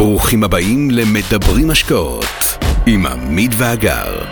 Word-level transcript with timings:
ברוכים 0.00 0.44
הבאים 0.44 0.90
למדברים 0.90 1.70
השקעות 1.70 2.24
עם 2.86 3.06
עמית 3.06 3.50
ואגר. 3.58 4.24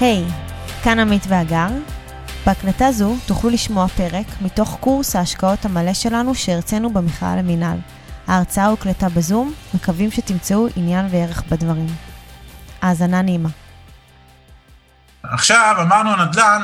היי, 0.00 0.24
כאן 0.84 0.98
עמית 0.98 1.22
ואגר. 1.28 1.68
בהקלטה 2.46 2.92
זו 2.92 3.16
תוכלו 3.26 3.50
לשמוע 3.50 3.88
פרק 3.88 4.26
מתוך 4.40 4.76
קורס 4.80 5.16
ההשקעות 5.16 5.64
המלא 5.64 5.94
שלנו 5.94 6.34
שהרצינו 6.34 6.92
במכללה 6.92 7.36
למינהל. 7.36 7.78
ההרצאה 8.26 8.66
הוקלטה 8.66 9.08
בזום, 9.08 9.54
מקווים 9.74 10.10
שתמצאו 10.10 10.66
עניין 10.76 11.06
וערך 11.10 11.42
בדברים. 11.50 11.94
האזנה 12.82 13.22
נעימה. 13.22 13.48
עכשיו 15.22 15.76
אמרנו 15.82 16.24
נדל"ן, 16.24 16.62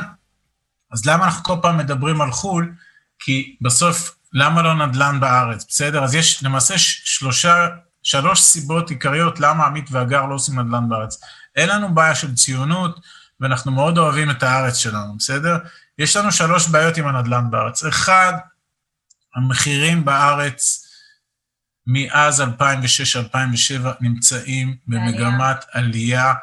אז 0.91 1.05
למה 1.05 1.25
אנחנו 1.25 1.43
כל 1.43 1.55
פעם 1.61 1.77
מדברים 1.77 2.21
על 2.21 2.31
חו"ל? 2.31 2.73
כי 3.19 3.55
בסוף, 3.61 4.20
למה 4.33 4.61
לא 4.61 4.87
נדל"ן 4.87 5.19
בארץ, 5.19 5.65
בסדר? 5.69 6.03
אז 6.03 6.15
יש 6.15 6.43
למעשה 6.43 6.73
שלושה, 6.77 7.67
שלוש 8.03 8.41
סיבות 8.41 8.89
עיקריות 8.89 9.39
למה 9.39 9.65
עמית 9.65 9.85
והגר 9.91 10.25
לא 10.25 10.35
עושים 10.35 10.59
נדל"ן 10.59 10.89
בארץ. 10.89 11.21
אין 11.55 11.69
לנו 11.69 11.95
בעיה 11.95 12.15
של 12.15 12.35
ציונות, 12.35 12.99
ואנחנו 13.39 13.71
מאוד 13.71 13.97
אוהבים 13.97 14.29
את 14.29 14.43
הארץ 14.43 14.77
שלנו, 14.77 15.17
בסדר? 15.17 15.57
יש 15.97 16.15
לנו 16.15 16.31
שלוש 16.31 16.67
בעיות 16.67 16.97
עם 16.97 17.07
הנדל"ן 17.07 17.51
בארץ. 17.51 17.83
אחד, 17.83 18.33
המחירים 19.35 20.05
בארץ 20.05 20.87
מאז 21.87 22.41
2006-2007 22.41 22.43
נמצאים 24.01 24.75
במגמת 24.87 25.65
עלייה 25.71 26.33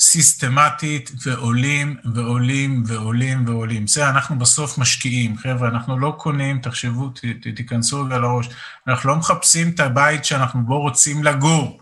סיסטמטית, 0.00 1.10
ועולים 1.22 1.96
ועולים 2.14 2.82
ועולים 2.86 3.48
ועולים. 3.48 3.84
בסדר, 3.84 4.08
אנחנו 4.08 4.38
בסוף 4.38 4.78
משקיעים, 4.78 5.38
חבר'ה, 5.38 5.68
אנחנו 5.68 5.98
לא 5.98 6.14
קונים, 6.18 6.60
תחשבו, 6.60 7.08
ת, 7.08 7.24
ת, 7.24 7.56
תיכנסו 7.56 8.04
רגע 8.04 8.18
לראש, 8.18 8.48
אנחנו 8.88 9.10
לא 9.10 9.16
מחפשים 9.16 9.70
את 9.70 9.80
הבית 9.80 10.24
שאנחנו 10.24 10.62
בו 10.62 10.80
רוצים 10.80 11.24
לגור. 11.24 11.80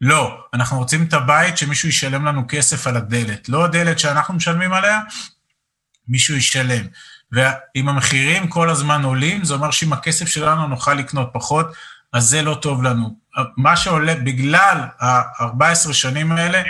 לא, 0.00 0.44
אנחנו 0.54 0.78
רוצים 0.78 1.04
את 1.04 1.12
הבית 1.12 1.58
שמישהו 1.58 1.88
ישלם 1.88 2.24
לנו 2.24 2.44
כסף 2.48 2.86
על 2.86 2.96
הדלת. 2.96 3.48
לא 3.48 3.64
הדלת 3.64 3.98
שאנחנו 3.98 4.34
משלמים 4.34 4.72
עליה, 4.72 5.00
מישהו 6.08 6.36
ישלם. 6.36 6.86
ואם 7.32 7.88
המחירים 7.88 8.48
כל 8.48 8.70
הזמן 8.70 9.02
עולים, 9.02 9.44
זה 9.44 9.54
אומר 9.54 9.70
שאם 9.70 9.92
הכסף 9.92 10.28
שלנו 10.28 10.68
נוכל 10.68 10.94
לקנות 10.94 11.30
פחות, 11.32 11.66
אז 12.12 12.24
זה 12.24 12.42
לא 12.42 12.54
טוב 12.62 12.82
לנו. 12.82 13.16
מה 13.56 13.76
שעולה, 13.76 14.14
בגלל 14.14 14.78
ה-14 15.00 15.92
שנים 15.92 16.32
האלה, 16.32 16.62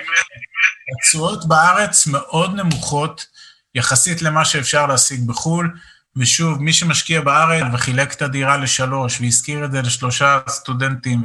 התשואות 0.98 1.48
בארץ 1.48 2.06
מאוד 2.06 2.55
נמוכות, 2.55 3.27
יחסית 3.74 4.22
למה 4.22 4.44
שאפשר 4.44 4.86
להשיג 4.86 5.27
בחו"ל, 5.27 5.77
ושוב, 6.16 6.62
מי 6.62 6.72
שמשקיע 6.72 7.20
בארץ 7.20 7.64
וחילק 7.72 8.12
את 8.12 8.22
הדירה 8.22 8.56
לשלוש, 8.56 9.20
והזכיר 9.20 9.64
את 9.64 9.72
זה 9.72 9.83
לשלושה 9.83 10.38
סטודנטים, 10.48 11.22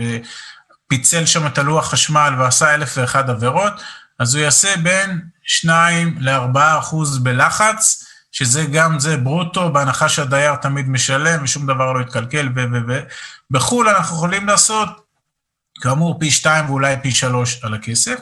פיצל 0.88 1.26
שם 1.26 1.48
את 1.48 1.58
הלוח 1.58 1.92
חשמל 1.92 2.34
ועשה 2.40 2.74
אלף 2.74 2.94
ואחד 2.98 3.30
עבירות, 3.30 3.74
אז 4.20 4.36
הוא 4.36 4.44
יעשה 4.44 4.78
בין 4.84 5.22
2 5.44 6.16
ל-4 6.20 6.80
אחוז 6.80 7.18
בלחץ, 7.18 8.06
שזה 8.32 8.66
גם 8.66 9.00
זה 9.00 9.18
ברוטו, 9.18 9.74
בהנחה 9.74 10.10
שהדייר 10.10 10.56
תמיד 10.56 10.90
משלם 10.90 11.44
ושום 11.44 11.66
דבר 11.68 11.94
לא 11.94 12.02
יתקלקל 12.02 12.50
ו... 12.56 12.60
ו... 12.72 12.78
ו... 12.88 13.00
בחו"ל 13.52 13.90
אנחנו 13.90 14.16
יכולים 14.16 14.48
לעשות, 14.48 14.90
כאמור, 15.82 16.20
פי 16.20 16.32
2 16.32 16.66
ואולי 16.66 16.96
פי 17.02 17.12
3 17.12 17.64
על 17.64 17.74
הכסף. 17.74 18.20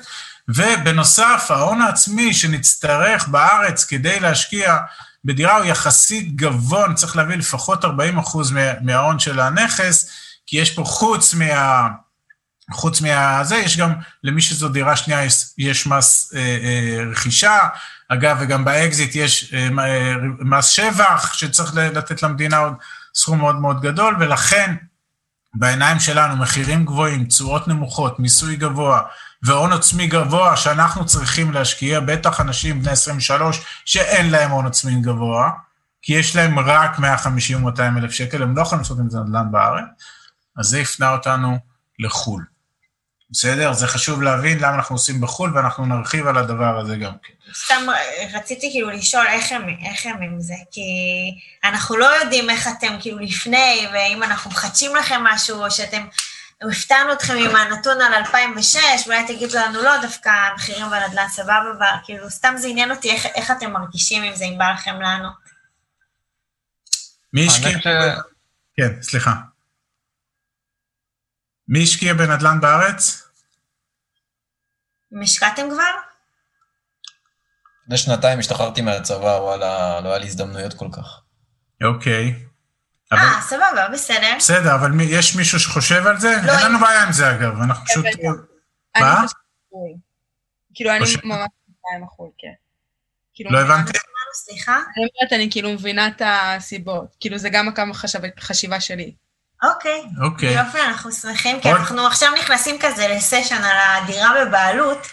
ובנוסף, 0.47 1.45
ההון 1.49 1.81
העצמי 1.81 2.33
שנצטרך 2.33 3.27
בארץ 3.27 3.85
כדי 3.85 4.19
להשקיע 4.19 4.77
בדירה 5.25 5.57
הוא 5.57 5.65
יחסית 5.65 6.35
גבוה, 6.35 6.85
אני 6.85 6.95
צריך 6.95 7.15
להביא 7.15 7.35
לפחות 7.35 7.85
40 7.85 8.17
אחוז 8.17 8.53
מההון 8.81 9.19
של 9.19 9.39
הנכס, 9.39 10.09
כי 10.47 10.57
יש 10.57 10.71
פה 10.71 10.83
חוץ 10.83 11.33
מה... 11.33 11.87
חוץ 12.71 13.01
מהזה, 13.01 13.55
יש 13.55 13.77
גם, 13.77 13.93
למי 14.23 14.41
שזו 14.41 14.69
דירה 14.69 14.95
שנייה, 14.95 15.25
יש, 15.25 15.45
יש 15.57 15.87
מס 15.87 16.33
אה, 16.35 16.39
אה, 16.39 17.11
רכישה. 17.11 17.59
אגב, 18.09 18.37
וגם 18.39 18.65
באקזיט 18.65 19.15
יש 19.15 19.53
אה, 19.53 19.69
אה, 19.79 20.15
מס 20.39 20.65
שבח, 20.65 21.33
שצריך 21.33 21.75
לתת 21.75 22.23
למדינה 22.23 22.57
עוד 22.57 22.73
סכום 23.15 23.39
מאוד 23.39 23.55
מאוד 23.55 23.81
גדול, 23.81 24.15
ולכן, 24.19 24.75
בעיניים 25.53 25.99
שלנו, 25.99 26.35
מחירים 26.35 26.85
גבוהים, 26.85 27.25
תשואות 27.25 27.67
נמוכות, 27.67 28.19
מיסוי 28.19 28.55
גבוה 28.55 29.01
והון 29.43 29.73
עצמי 29.73 30.07
גבוה 30.07 30.57
שאנחנו 30.57 31.05
צריכים 31.05 31.51
להשקיע, 31.51 31.99
בטח 31.99 32.41
אנשים 32.41 32.81
בני 32.81 32.91
23 32.91 33.61
שאין 33.85 34.29
להם 34.29 34.51
הון 34.51 34.67
עצמי 34.67 35.01
גבוה, 35.01 35.49
כי 36.01 36.13
יש 36.13 36.35
להם 36.35 36.59
רק 36.59 36.99
150 36.99 37.57
או 37.57 37.61
200 37.69 37.97
אלף 37.97 38.11
שקל, 38.11 38.43
הם 38.43 38.57
לא 38.57 38.61
יכולים 38.61 38.81
לעשות 38.81 38.99
עם 38.99 39.09
זה 39.09 39.19
נדל"ן 39.19 39.51
בארץ, 39.51 39.83
אז 40.57 40.65
זה 40.65 40.79
הפנה 40.79 41.11
אותנו 41.11 41.57
לחו"ל. 41.99 42.45
בסדר? 43.33 43.73
זה 43.73 43.87
חשוב 43.87 44.21
להבין 44.21 44.59
למה 44.59 44.75
אנחנו 44.75 44.95
עושים 44.95 45.21
בחו"ל, 45.21 45.51
ואנחנו 45.55 45.85
נרחיב 45.85 46.27
על 46.27 46.37
הדבר 46.37 46.79
הזה 46.79 46.97
גם 46.97 47.11
כן. 47.23 47.33
סתם 47.53 47.85
רציתי 48.33 48.69
כאילו 48.71 48.89
לשאול 48.89 49.27
איך 49.27 49.51
הם, 49.51 49.69
איך 49.85 50.05
הם 50.05 50.21
עם 50.21 50.41
זה, 50.41 50.53
כי 50.71 50.81
אנחנו 51.63 51.97
לא 51.97 52.05
יודעים 52.05 52.49
איך 52.49 52.67
אתם 52.67 52.95
כאילו 52.99 53.19
לפני, 53.19 53.87
ואם 53.93 54.23
אנחנו 54.23 54.51
מחדשים 54.51 54.95
לכם 54.95 55.21
משהו, 55.23 55.63
או 55.63 55.71
שאתם, 55.71 56.05
הפתענו 56.61 57.13
אתכם 57.13 57.33
עם 57.33 57.55
הנתון 57.55 58.01
על 58.01 58.13
2006, 58.13 58.79
ואולי 59.05 59.27
תגידו 59.27 59.57
לנו 59.57 59.81
לא, 59.81 60.01
דווקא 60.01 60.29
המחירים 60.29 60.85
בנדל"ן 60.89 61.27
סבבה, 61.29 61.97
כאילו 62.03 62.29
סתם 62.29 62.53
זה 62.57 62.67
עניין 62.67 62.91
אותי 62.91 63.11
איך, 63.11 63.25
איך 63.25 63.51
אתם 63.51 63.71
מרגישים 63.71 64.23
עם 64.23 64.35
זה, 64.35 64.45
אם 64.45 64.57
בא 64.57 64.71
לכם 64.71 65.01
לענות. 65.01 65.33
מי 67.33 67.47
השקיע? 67.47 67.79
כן, 68.77 69.01
סליחה. 69.01 69.33
מי 71.67 71.83
השקיע 71.83 72.13
בנדל"ן 72.13 72.61
בארץ? 72.61 73.27
אם 75.13 75.21
השקעתם 75.21 75.69
כבר? 75.69 75.91
לפני 77.83 77.97
שנתיים 77.97 78.39
השתחררתי 78.39 78.81
מהצבא, 78.81 79.37
וואלה, 79.39 80.01
לא 80.01 80.09
היה 80.09 80.17
לי 80.17 80.27
הזדמנויות 80.27 80.73
כל 80.73 80.87
כך. 80.91 81.21
אוקיי. 81.83 82.45
אה, 83.17 83.41
סבבה, 83.41 83.87
בסדר. 83.93 84.35
בסדר, 84.37 84.75
אבל 84.75 84.91
מי, 84.91 85.03
יש 85.03 85.35
מישהו 85.35 85.59
שחושב 85.59 86.07
על 86.07 86.19
זה? 86.19 86.35
לא, 86.45 86.51
אין 86.51 86.65
לנו 86.65 86.79
בעיה 86.79 87.03
עם 87.03 87.11
זה, 87.11 87.31
אגב, 87.31 87.61
אנחנו 87.61 87.85
פשוט... 87.85 88.05
מה? 88.99 89.21
כאילו, 90.75 90.91
אני 90.91 90.99
ממש 90.99 91.47
עם 91.95 92.03
החו"ל, 92.03 92.29
כן. 92.37 92.53
כאילו, 93.33 93.51
לא 93.51 93.59
הבנתי. 93.59 93.91
סליחה? 94.33 94.75
אני 94.75 95.05
אומרת, 95.05 95.33
אני 95.33 95.51
כאילו 95.51 95.69
מבינה 95.69 96.07
את 96.07 96.21
הסיבות. 96.25 97.15
כאילו, 97.19 97.37
זה 97.37 97.49
גם 97.49 97.67
הכמה 97.67 97.93
חשיבה 98.39 98.79
שלי. 98.79 99.15
אוקיי. 99.63 100.03
אוקיי. 100.21 100.53
יופי, 100.53 100.81
אנחנו 100.81 101.11
שמחים, 101.11 101.61
כי 101.61 101.71
אנחנו 101.71 102.07
עכשיו 102.07 102.31
נכנסים 102.39 102.75
כזה 102.79 103.07
לסשן 103.07 103.63
על 103.63 103.77
הדירה 104.03 104.29
בבעלות, 104.45 105.07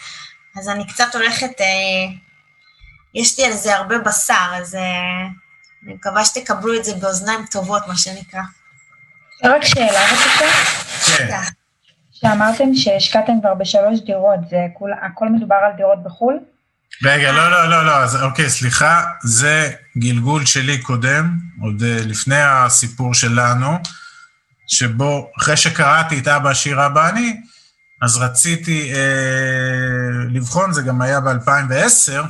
אז 0.58 0.68
אני 0.68 0.86
קצת 0.86 1.14
הולכת, 1.14 1.60
אה, 1.60 1.66
יש 3.14 3.38
לי 3.38 3.44
על 3.44 3.52
זה 3.52 3.76
הרבה 3.76 3.98
בשר, 3.98 4.50
אז 4.54 4.74
אה, 4.74 5.28
אני 5.84 5.94
מקווה 5.94 6.24
שתקבלו 6.24 6.76
את 6.76 6.84
זה 6.84 6.94
באוזניים 6.94 7.40
טובות, 7.50 7.88
מה 7.88 7.96
שנקרא. 7.96 8.42
רק 9.44 9.64
שאלה 9.64 10.00
בבקשה. 10.12 10.46
כן. 11.16 11.40
שאמרתם 12.12 12.74
שהשקעתם 12.74 13.32
כבר 13.40 13.54
בשלוש 13.54 14.00
דירות, 14.00 14.38
זה 14.50 14.66
כול, 14.74 14.92
הכל 15.02 15.28
מדובר 15.28 15.56
על 15.66 15.72
דירות 15.76 16.02
בחו"ל? 16.02 16.38
רגע, 17.04 17.32
לא, 17.32 17.50
לא, 17.50 17.70
לא, 17.70 17.86
לא, 17.86 17.96
אז 17.96 18.22
אוקיי, 18.22 18.50
סליחה, 18.50 19.04
זה 19.22 19.72
גלגול 19.98 20.46
שלי 20.46 20.82
קודם, 20.82 21.38
עוד 21.62 21.82
לפני 21.82 22.42
הסיפור 22.42 23.14
שלנו. 23.14 23.78
שבו 24.70 25.30
אחרי 25.38 25.56
שקראתי 25.56 26.18
את 26.18 26.28
אבא 26.28 26.50
עשיר 26.50 26.86
אבא 26.86 27.08
אני, 27.08 27.40
אז 28.02 28.16
רציתי 28.16 28.92
אה, 28.94 30.10
לבחון, 30.30 30.72
זה 30.72 30.82
גם 30.82 31.02
היה 31.02 31.20
ב-2010, 31.20 32.26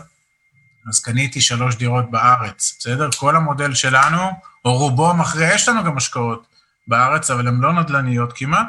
אז 0.88 1.00
קניתי 1.00 1.40
שלוש 1.40 1.76
דירות 1.76 2.10
בארץ, 2.10 2.76
בסדר? 2.78 3.08
כל 3.16 3.36
המודל 3.36 3.74
שלנו, 3.74 4.30
או 4.64 4.76
רובו 4.78 5.14
מכריע, 5.14 5.54
יש 5.54 5.68
לנו 5.68 5.84
גם 5.84 5.96
השקעות 5.96 6.46
בארץ, 6.88 7.30
אבל 7.30 7.48
הן 7.48 7.60
לא 7.60 7.72
נדל"ניות 7.72 8.32
כמעט, 8.34 8.66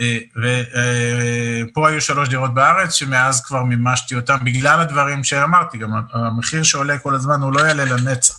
אה, 0.00 0.18
ופה 0.36 1.84
אה, 1.84 1.90
היו 1.90 2.00
שלוש 2.00 2.28
דירות 2.28 2.54
בארץ, 2.54 2.94
שמאז 2.94 3.44
כבר 3.44 3.62
מימשתי 3.62 4.14
אותן, 4.14 4.36
בגלל 4.44 4.80
הדברים 4.80 5.24
שאמרתי, 5.24 5.78
גם 5.78 5.90
המחיר 6.12 6.62
שעולה 6.62 6.98
כל 6.98 7.14
הזמן 7.14 7.40
הוא 7.40 7.52
לא 7.52 7.60
יעלה 7.60 7.84
לנצח. 7.84 8.34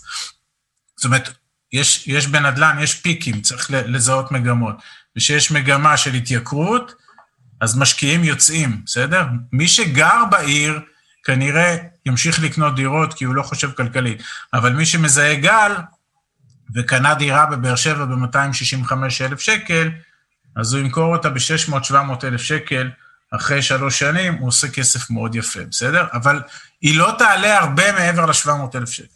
זאת 0.96 1.06
אומרת, 1.06 1.30
יש, 1.74 2.08
יש 2.08 2.28
בנדל"ן, 2.28 2.78
יש 2.82 2.94
פיקים, 2.94 3.42
צריך 3.42 3.72
לזהות 3.72 4.32
מגמות. 4.32 4.76
וכשיש 5.18 5.52
מגמה 5.52 5.98
של 5.98 6.14
התייקרות, 6.14 6.94
אז 7.62 7.78
משקיעים 7.78 8.24
יוצאים, 8.24 8.82
בסדר? 8.86 9.26
מי 9.52 9.68
שגר 9.68 10.24
בעיר, 10.32 10.80
כנראה 11.24 11.78
ימשיך 12.06 12.44
לקנות 12.44 12.76
דירות 12.76 13.14
כי 13.14 13.26
הוא 13.26 13.36
לא 13.36 13.44
חושב 13.44 13.72
כלכלית. 13.72 14.24
אבל 14.54 14.74
מי 14.74 14.86
שמזהה 14.86 15.36
גל, 15.36 15.76
וקנה 16.76 17.14
דירה 17.16 17.46
בבאר 17.46 17.76
שבע 17.76 18.06
ב-265 18.06 18.94
אלף 19.22 19.40
שקל, 19.40 19.90
אז 20.56 20.74
הוא 20.74 20.82
ימכור 20.82 21.16
אותה 21.16 21.30
ב-600-700 21.30 21.94
אלף 22.24 22.42
שקל, 22.42 22.90
אחרי 23.32 23.62
שלוש 23.62 24.00
שנים, 24.00 24.34
הוא 24.34 24.48
עושה 24.48 24.68
כסף 24.68 25.10
מאוד 25.10 25.36
יפה, 25.36 25.60
בסדר? 25.72 26.06
אבל 26.14 26.42
היא 26.82 26.98
לא 26.98 27.16
תעלה 27.18 27.58
הרבה 27.58 27.92
מעבר 27.92 28.26
ל-700 28.26 28.78
אלף 28.78 28.90
שקל. 28.90 29.08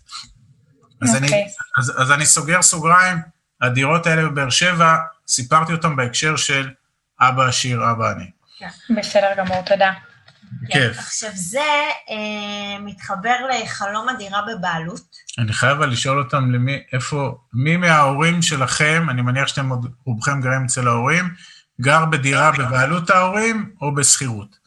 אז, 1.01 1.13
okay. 1.13 1.17
אני, 1.17 1.27
אוקיי. 1.27 1.47
אז, 1.77 2.01
אז 2.01 2.11
אני 2.11 2.25
סוגר 2.25 2.61
סוגריים, 2.61 3.17
הדירות 3.61 4.07
האלה 4.07 4.29
בבאר 4.29 4.49
שבע 4.49 4.97
סיפרתי 5.27 5.71
אותם 5.73 5.95
בהקשר 5.95 6.35
של 6.35 6.69
אבא 7.19 7.43
עשיר, 7.47 7.91
אבא 7.91 8.11
עני. 8.11 8.29
בסדר 8.97 9.29
גמור, 9.37 9.61
תודה. 9.61 9.91
כיף. 10.71 10.99
עכשיו, 10.99 11.29
זה 11.33 11.59
אה, 12.09 12.79
מתחבר 12.79 13.35
לחלום 13.49 14.09
הדירה 14.09 14.41
בבעלות. 14.41 15.15
אני 15.39 15.53
חייב 15.53 15.77
אבל 15.77 15.89
לשאול 15.89 16.19
אותם 16.19 16.51
למי, 16.51 16.83
איפה, 16.93 17.37
מי 17.53 17.77
מההורים 17.77 18.41
שלכם, 18.41 19.07
אני 19.09 19.21
מניח 19.21 19.47
שאתם 19.47 19.69
עוד 19.69 19.93
רובכם 20.05 20.41
גרים 20.41 20.65
אצל 20.65 20.87
ההורים, 20.87 21.33
גר 21.81 22.05
בדירה 22.05 22.51
בבעלות 22.51 23.09
ההורים 23.09 23.75
או 23.81 23.95
בשכירות? 23.95 24.57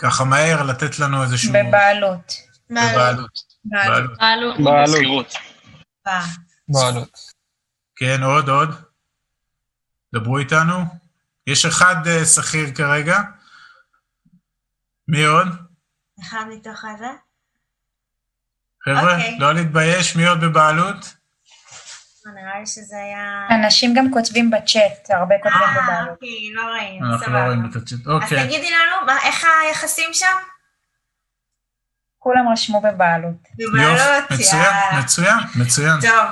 ככה 0.00 0.24
מהר 0.24 0.62
לתת 0.62 0.98
לנו 0.98 1.22
איזשהו... 1.22 1.52
בבעלות. 1.52 2.32
בבעלות. 2.70 3.30
בעלות. 3.64 4.18
בעלות. 4.18 4.58
בעלות. 4.58 5.34
אה, 6.06 6.24
בעלות. 6.68 7.18
כן, 7.96 8.22
עוד, 8.22 8.48
עוד. 8.48 8.74
דברו 10.14 10.38
איתנו. 10.38 10.84
יש 11.46 11.66
אחד 11.66 12.06
אה, 12.06 12.24
שכיר 12.24 12.70
כרגע. 12.74 13.20
מי 15.08 15.24
עוד? 15.24 15.48
אחד 16.22 16.44
מתוך 16.50 16.84
הזה? 16.84 17.06
חבר'ה, 18.84 19.16
אוקיי. 19.16 19.36
לא 19.38 19.54
להתבייש, 19.54 20.16
מי 20.16 20.26
עוד 20.26 20.40
בבעלות? 20.40 21.14
אה, 22.26 22.32
נראה 22.32 22.60
לי 22.60 22.66
שזה 22.66 22.96
היה... 22.96 23.46
אנשים 23.50 23.94
גם 23.94 24.12
כותבים 24.12 24.50
בצ'אט, 24.50 25.10
הרבה 25.10 25.34
כותבים 25.42 25.62
אה, 25.62 25.82
בבעלות. 25.82 26.08
אוקיי, 26.10 26.52
לא 26.54 26.62
ראינו, 26.62 27.12
אנחנו 27.12 27.32
לא. 27.32 27.38
רואים 27.38 27.70
את 27.70 27.76
הצ'אט. 27.76 27.98
אז 28.00 28.06
אוקיי. 28.06 28.46
תגידי 28.46 28.70
לנו, 28.70 29.06
מה- 29.06 29.22
איך 29.22 29.44
היחסים 29.66 30.08
שם? 30.12 30.36
כולם 32.18 32.48
רשמו 32.52 32.80
בבעלות. 32.80 33.34
בבעלות, 33.54 33.98
יאללה. 34.40 34.98
מצוין, 34.98 35.36
מצוין. 35.56 36.00
טוב, 36.00 36.30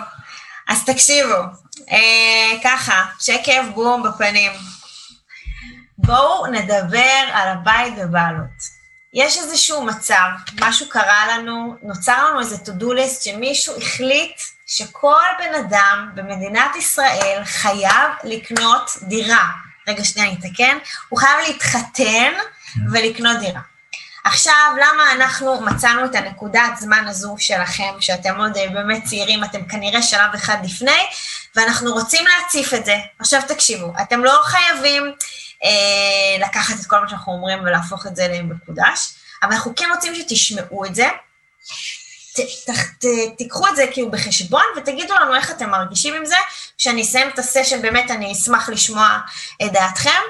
אז 0.68 0.84
תקשיבו, 0.84 1.34
אה, 1.90 2.50
ככה, 2.64 3.04
שקף 3.20 3.62
בום 3.74 4.02
בפנים. 4.02 4.52
בואו 5.98 6.46
נדבר 6.46 7.24
על 7.32 7.48
הבית 7.48 7.96
בבעלות. 7.96 8.82
יש 9.14 9.38
איזשהו 9.38 9.84
מצב, 9.84 10.28
משהו 10.60 10.88
קרה 10.88 11.26
לנו, 11.28 11.76
נוצר 11.82 12.28
לנו 12.28 12.40
איזה 12.40 12.56
to-do 12.56 12.84
list 12.84 13.24
שמישהו 13.24 13.76
החליט 13.76 14.40
שכל 14.66 15.22
בן 15.38 15.54
אדם 15.54 16.10
במדינת 16.14 16.76
ישראל 16.76 17.42
חייב 17.44 18.10
לקנות 18.24 18.90
דירה. 19.02 19.48
רגע, 19.88 20.04
שנייה, 20.04 20.28
אני 20.28 20.38
אתקן. 20.38 20.78
הוא 21.08 21.18
חייב 21.18 21.38
להתחתן 21.48 22.32
ולקנות 22.92 23.38
דירה. 23.38 23.60
עכשיו, 24.24 24.72
למה 24.76 25.12
אנחנו 25.12 25.60
מצאנו 25.60 26.04
את 26.04 26.14
הנקודת 26.14 26.76
זמן 26.78 27.04
הזו 27.08 27.34
שלכם, 27.38 27.94
שאתם 28.00 28.40
עוד 28.40 28.56
אה, 28.56 28.68
באמת 28.68 29.04
צעירים, 29.04 29.44
אתם 29.44 29.68
כנראה 29.68 30.02
שלב 30.02 30.34
אחד 30.34 30.56
לפני, 30.64 31.06
ואנחנו 31.56 31.92
רוצים 31.92 32.24
להציף 32.26 32.74
את 32.74 32.84
זה. 32.84 32.96
עכשיו 33.18 33.40
תקשיבו, 33.48 33.92
אתם 34.02 34.24
לא 34.24 34.40
חייבים 34.44 35.12
לקחת 36.40 36.74
את 36.80 36.86
כל 36.86 37.00
מה 37.00 37.08
שאנחנו 37.08 37.32
אומרים 37.32 37.60
ולהפוך 37.60 38.06
את 38.06 38.16
זה 38.16 38.28
למקודש, 38.28 39.14
אבל 39.42 39.52
אנחנו 39.52 39.72
כן 39.76 39.88
רוצים 39.94 40.14
שתשמעו 40.14 40.84
את 40.84 40.94
זה. 40.94 41.08
ת, 42.34 42.40
ת, 42.40 42.70
ת, 42.70 43.04
תיקחו 43.38 43.68
את 43.68 43.76
זה 43.76 43.84
כאילו 43.92 44.10
בחשבון 44.10 44.62
ותגידו 44.76 45.14
לנו 45.14 45.34
איך 45.34 45.50
אתם 45.50 45.70
מרגישים 45.70 46.14
עם 46.14 46.26
זה. 46.26 46.36
כשאני 46.78 47.02
אסיים 47.02 47.28
את 47.28 47.38
הסשן, 47.38 47.82
באמת 47.82 48.10
אני 48.10 48.32
אשמח 48.32 48.68
לשמוע 48.68 49.18
את 49.62 49.72
דעתכם. 49.72 50.20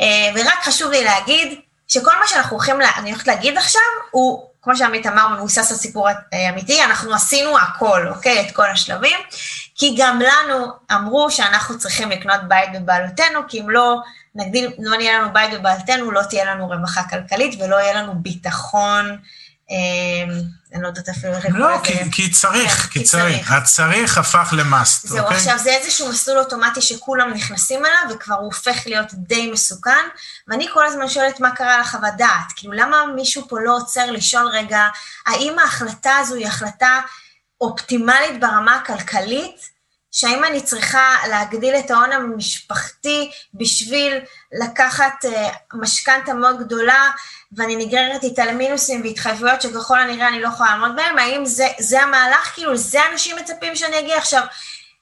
אה, 0.00 0.30
ורק 0.34 0.64
חשוב 0.64 0.90
לי 0.90 1.04
להגיד, 1.04 1.60
שכל 1.88 2.18
מה 2.20 2.26
שאנחנו 2.26 2.56
הולכים, 2.56 2.80
לה, 2.80 2.90
אני 2.96 3.10
הולכת 3.10 3.26
להגיד 3.26 3.58
עכשיו, 3.58 3.82
הוא, 4.10 4.48
כמו 4.62 4.76
שעמית 4.76 5.06
אמר, 5.06 5.28
מבוסס 5.28 5.70
על 5.70 5.76
סיפור 5.76 6.08
אה, 6.08 6.14
אמיתי, 6.50 6.84
אנחנו 6.84 7.14
עשינו 7.14 7.58
הכל, 7.58 8.08
אוקיי? 8.08 8.40
את 8.40 8.54
כל 8.54 8.70
השלבים, 8.70 9.20
כי 9.74 9.94
גם 9.98 10.20
לנו 10.20 10.66
אמרו 10.92 11.30
שאנחנו 11.30 11.78
צריכים 11.78 12.10
לקנות 12.10 12.40
בית 12.48 12.72
בבעלותנו, 12.72 13.40
כי 13.48 13.60
אם 13.60 13.70
לא 13.70 13.96
נגדיל, 14.34 14.72
לא 14.78 14.96
נהיה 14.96 15.18
לנו 15.18 15.32
בית 15.32 15.52
בבעלותנו, 15.60 16.10
לא 16.10 16.22
תהיה 16.30 16.44
לנו 16.44 16.66
רווחה 16.68 17.02
כלכלית 17.02 17.60
ולא 17.60 17.76
יהיה 17.76 18.02
לנו 18.02 18.14
ביטחון, 18.14 19.18
אה, 19.70 20.34
אני 20.74 20.82
לא 20.82 20.86
יודעת 20.88 21.08
אפילו 21.08 21.32
איך 21.32 21.44
לקרוא 21.44 21.58
לא, 21.58 21.74
לזה. 21.74 21.84
כי- 21.84 22.10
כי 22.12 22.30
צריך, 22.30 22.82
כן, 22.82 22.88
כי 22.88 23.02
צריך. 23.04 23.24
צריך. 23.36 23.52
הצריך 23.52 24.18
הפך 24.18 24.54
למאסט, 24.56 25.06
זהו, 25.08 25.18
אוקיי? 25.24 25.36
עכשיו 25.36 25.58
זה 25.58 25.70
איזשהו 25.70 26.08
מסלול 26.08 26.38
אוטומטי 26.38 26.80
שכולם 26.80 27.30
נכנסים 27.32 27.86
אליו, 27.86 28.16
וכבר 28.16 28.34
הוא 28.34 28.44
הופך 28.44 28.76
להיות 28.86 29.14
די 29.14 29.50
מסוכן, 29.50 30.04
ואני 30.48 30.66
כל 30.74 30.86
הזמן 30.86 31.08
שואלת 31.08 31.40
מה 31.40 31.50
קרה 31.50 31.78
לחוות 31.78 32.14
דעת. 32.18 32.52
כאילו, 32.56 32.72
למה 32.72 32.96
מישהו 33.16 33.48
פה 33.48 33.56
לא 33.60 33.76
עוצר 33.76 34.10
לשאול 34.10 34.46
רגע, 34.48 34.88
האם 35.26 35.58
ההחלטה 35.58 36.16
הזו 36.16 36.34
היא 36.34 36.46
החלטה 36.46 37.00
אופטימלית 37.60 38.40
ברמה 38.40 38.74
הכלכלית? 38.76 39.72
שהאם 40.12 40.44
אני 40.44 40.60
צריכה 40.60 41.16
להגדיל 41.28 41.74
את 41.74 41.90
ההון 41.90 42.12
המשפחתי 42.12 43.30
בשביל 43.54 44.18
לקחת 44.52 45.24
uh, 45.24 45.28
משכנתה 45.74 46.34
מאוד 46.34 46.58
גדולה, 46.58 47.10
ואני 47.52 47.76
נגררת 47.76 48.22
איתה 48.22 48.44
למינוסים 48.44 49.02
והתחייבויות 49.02 49.62
שככל 49.62 50.00
הנראה 50.00 50.28
אני 50.28 50.40
לא 50.40 50.48
יכולה 50.48 50.70
לעמוד 50.70 50.96
בהם, 50.96 51.18
האם 51.18 51.44
זה, 51.44 51.66
זה 51.78 52.02
המהלך, 52.02 52.54
כאילו, 52.54 52.72
לזה 52.72 52.98
אנשים 53.12 53.36
מצפים 53.36 53.76
שאני 53.76 53.98
אגיע 53.98 54.16
עכשיו? 54.16 54.42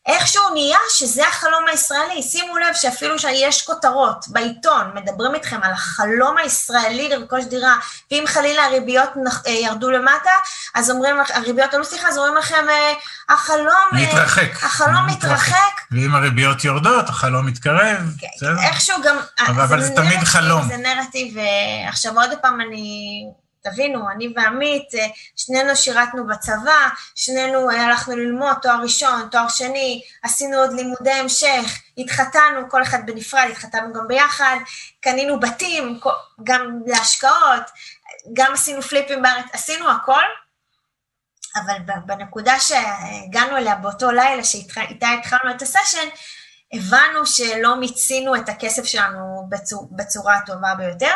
איכשהו 0.07 0.43
נהיה 0.53 0.79
שזה 0.91 1.29
החלום 1.29 1.65
הישראלי. 1.69 2.23
שימו 2.23 2.59
לב 2.59 2.75
שאפילו 2.75 3.19
שיש 3.19 3.67
כותרות 3.67 4.25
בעיתון, 4.29 4.91
מדברים 4.95 5.35
איתכם 5.35 5.63
על 5.63 5.73
החלום 5.73 6.39
הישראלי 6.39 7.09
לרכוש 7.09 7.45
דירה, 7.45 7.77
ואם 8.11 8.25
חלילה 8.27 8.65
הריביות 8.65 9.09
אה, 9.47 9.51
ירדו 9.53 9.91
למטה, 9.91 10.31
אז 10.75 10.91
אומרים, 10.91 11.17
הריביות 11.35 11.75
עלו, 11.75 11.85
סליחה, 11.85 12.09
אז 12.09 12.19
אומרים 12.19 12.37
לכם, 12.37 12.67
אה, 12.71 12.93
החלום... 13.29 13.67
אה, 13.95 14.03
מתרחק. 14.03 14.65
החלום 14.65 15.07
מתרחק. 15.07 15.81
ואם 15.91 16.15
הריביות 16.15 16.65
יורדות, 16.65 17.09
החלום 17.09 17.47
מתקרב, 17.47 17.99
כן? 18.19 18.27
איכשהו 18.63 18.97
גם... 19.05 19.17
אבל- 19.47 19.83
זה 19.83 19.93
תמיד 19.97 20.25
חלום. 20.25 20.69
זה 20.69 20.77
נרטיב, 20.77 21.39
אה, 21.39 21.89
עכשיו 21.89 22.21
עוד 22.21 22.31
פעם 22.43 22.61
אני... 22.61 23.23
תבינו, 23.63 24.11
אני 24.11 24.33
ועמית, 24.37 24.95
אה, 24.95 25.07
שנינו 25.37 25.77
שירתנו 25.77 26.27
בצבא, 26.27 26.89
שנינו 27.15 27.71
אה, 27.71 27.87
הלכנו 27.87 28.17
ללמוד 28.17 28.57
תואר 28.63 28.81
ראשון, 28.83 29.29
תואר 29.31 29.49
שני, 29.49 30.03
עשינו 30.23 30.57
עוד 30.57 30.73
לימודי 30.73 31.11
המשך, 31.11 31.81
התחתנו, 31.99 32.71
כל 32.71 32.83
אחד 32.83 33.07
בנפרד, 33.07 33.49
התחתנו 33.51 33.93
גם 33.93 34.09
ביחד, 34.09 34.57
קנינו 35.01 35.41
בתים, 35.41 36.01
גם 36.45 36.81
להשקעות, 36.87 37.63
גם 38.33 38.53
עשינו 38.53 38.83
פליפים 38.83 39.23
בארץ, 39.23 39.45
עשינו 39.53 39.91
הכל, 39.91 40.23
אבל 41.57 41.75
בנקודה 42.07 42.61
שהגענו 42.61 43.57
אליה 43.57 43.75
באותו 43.75 44.11
לילה 44.11 44.45
שאיתה 44.45 45.09
התחלנו 45.11 45.51
את 45.51 45.63
הסשן, 45.63 46.09
הבנו 46.73 47.27
שלא 47.27 47.77
מיצינו 47.77 48.37
את 48.37 48.49
הכסף 48.49 48.85
שלנו 48.85 49.47
בצור, 49.49 49.89
בצורה 49.91 50.35
הטובה 50.35 50.75
ביותר, 50.75 51.15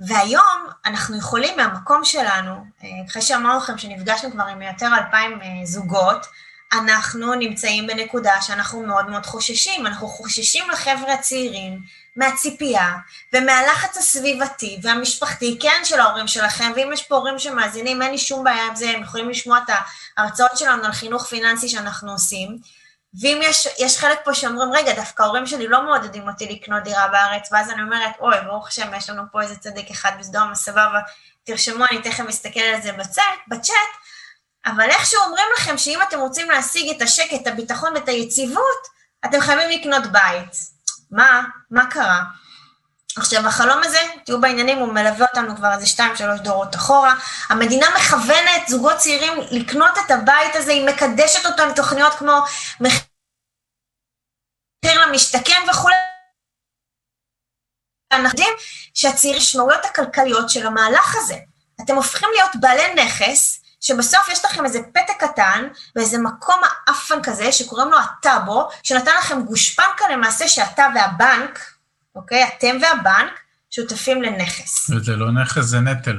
והיום 0.00 0.66
אנחנו 0.86 1.18
יכולים 1.18 1.56
מהמקום 1.56 2.04
שלנו, 2.04 2.64
אה, 2.84 2.88
אחרי 3.08 3.22
שאמרנו 3.22 3.58
לכם 3.58 3.78
שנפגשנו 3.78 4.30
כבר 4.30 4.44
עם 4.44 4.62
יותר 4.62 4.88
אלפיים 4.98 5.40
אה, 5.42 5.46
זוגות, 5.64 6.26
אנחנו 6.72 7.34
נמצאים 7.34 7.86
בנקודה 7.86 8.40
שאנחנו 8.40 8.82
מאוד 8.86 9.10
מאוד 9.10 9.26
חוששים, 9.26 9.86
אנחנו 9.86 10.08
חוששים 10.08 10.70
לחבר'ה 10.70 11.14
הצעירים 11.14 11.80
מהציפייה 12.16 12.92
ומהלחץ 13.32 13.96
הסביבתי 13.96 14.80
והמשפחתי, 14.82 15.58
כן 15.60 15.80
של 15.84 16.00
ההורים 16.00 16.26
שלכם, 16.26 16.72
ואם 16.76 16.90
יש 16.92 17.02
פה 17.02 17.16
הורים 17.16 17.38
שמאזינים, 17.38 18.02
אין 18.02 18.10
לי 18.10 18.18
שום 18.18 18.44
בעיה 18.44 18.66
עם 18.66 18.76
זה, 18.76 18.90
הם 18.90 19.02
יכולים 19.02 19.28
לשמוע 19.30 19.58
את 19.58 19.74
ההרצאות 20.16 20.58
שלנו 20.58 20.84
על 20.84 20.92
חינוך 20.92 21.26
פיננסי 21.26 21.68
שאנחנו 21.68 22.12
עושים, 22.12 22.58
ואם 23.20 23.40
יש, 23.42 23.68
יש 23.78 23.98
חלק 23.98 24.18
פה 24.24 24.34
שאומרים, 24.34 24.72
רגע, 24.72 24.92
דווקא 24.92 25.22
ההורים 25.22 25.46
שלי 25.46 25.68
לא 25.68 25.82
מעודדים 25.82 26.28
אותי 26.28 26.46
לקנות 26.46 26.82
דירה 26.82 27.08
בארץ, 27.08 27.48
ואז 27.52 27.70
אני 27.70 27.82
אומרת, 27.82 28.12
אוי, 28.20 28.36
ברוך 28.46 28.68
השם, 28.68 28.94
יש 28.96 29.10
לנו 29.10 29.22
פה 29.32 29.42
איזה 29.42 29.56
צדיק 29.56 29.90
אחד 29.90 30.12
בסדום, 30.18 30.54
סבבה, 30.54 31.00
תרשמו, 31.44 31.84
אני 31.90 32.02
תכף 32.02 32.24
אסתכל 32.28 32.60
על 32.60 32.82
זה 32.82 32.92
בצ'אט, 32.92 33.38
בצ'אט, 33.48 33.74
אבל 34.66 34.90
איכשהו 34.90 35.20
אומרים 35.20 35.46
לכם 35.56 35.78
שאם 35.78 35.98
אתם 36.08 36.20
רוצים 36.20 36.50
להשיג 36.50 36.96
את 36.96 37.02
השקט, 37.02 37.40
את 37.42 37.46
הביטחון 37.46 37.94
ואת 37.94 38.08
היציבות, 38.08 38.86
אתם 39.24 39.40
חייבים 39.40 39.80
לקנות 39.80 40.06
בית. 40.06 40.56
מה? 41.10 41.42
מה 41.70 41.90
קרה? 41.90 42.22
עכשיו, 43.16 43.46
החלום 43.46 43.80
הזה, 43.84 43.98
תהיו 44.24 44.40
בעניינים, 44.40 44.78
הוא 44.78 44.92
מלווה 44.92 45.26
אותנו 45.26 45.56
כבר 45.56 45.72
איזה 45.72 45.86
שתיים, 45.86 46.16
שלוש 46.16 46.40
דורות 46.40 46.76
אחורה. 46.76 47.14
המדינה 47.48 47.86
מכוונת 47.96 48.68
זוגות 48.68 48.96
צעירים 48.96 49.32
לקנות 49.50 49.98
את 50.06 50.10
הבית 50.10 50.56
הזה, 50.56 50.72
היא 50.72 50.86
מקדשת 50.86 51.46
אותו 51.46 51.62
עם 51.62 51.74
תוכניות 51.74 52.14
כמו 52.14 52.44
מחיר 52.80 53.00
למשתכן 55.06 55.62
וכולי. 55.70 55.94
אנחנו 58.12 58.28
יודעים 58.28 58.54
שהצעירים, 58.94 59.38
המשמעויות 59.40 59.84
הכלכליות 59.84 60.50
של 60.50 60.66
המהלך 60.66 61.16
הזה. 61.18 61.36
אתם 61.84 61.94
הופכים 61.94 62.28
להיות 62.34 62.56
בעלי 62.60 62.94
נכס, 62.94 63.60
שבסוף 63.80 64.28
יש 64.28 64.44
לכם 64.44 64.64
איזה 64.64 64.78
פתק 64.94 65.14
קטן, 65.18 65.68
באיזה 65.94 66.18
מקום 66.18 66.60
האפן 66.86 67.22
כזה, 67.22 67.52
שקוראים 67.52 67.90
לו 67.90 67.98
הטאבו, 67.98 68.68
שנתן 68.82 69.12
לכם 69.18 69.42
גושפנקה 69.42 70.08
למעשה 70.12 70.48
שאתה 70.48 70.86
והבנק, 70.94 71.73
אוקיי? 72.16 72.44
אתם 72.44 72.76
והבנק 72.82 73.40
שותפים 73.70 74.22
לנכס. 74.22 74.90
וזה 74.90 75.16
לא 75.16 75.32
נכס, 75.32 75.64
זה 75.64 75.80
נטל. 75.80 76.18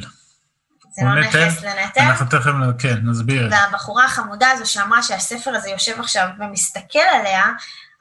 זה 0.96 1.02
לא 1.06 1.20
נכס, 1.20 1.60
זה 1.60 1.70
נטל. 1.86 2.02
אנחנו 2.02 2.26
תכף, 2.26 2.52
כן, 2.80 2.98
נסביר. 3.04 3.48
והבחורה 3.52 4.06
החמודה 4.06 4.50
הזו 4.50 4.72
שאמרה 4.72 5.04
שהספר 5.04 5.52
הזה 5.56 5.70
יושב 5.70 6.00
עכשיו 6.00 6.28
ומסתכל 6.40 7.00
עליה, 7.00 7.46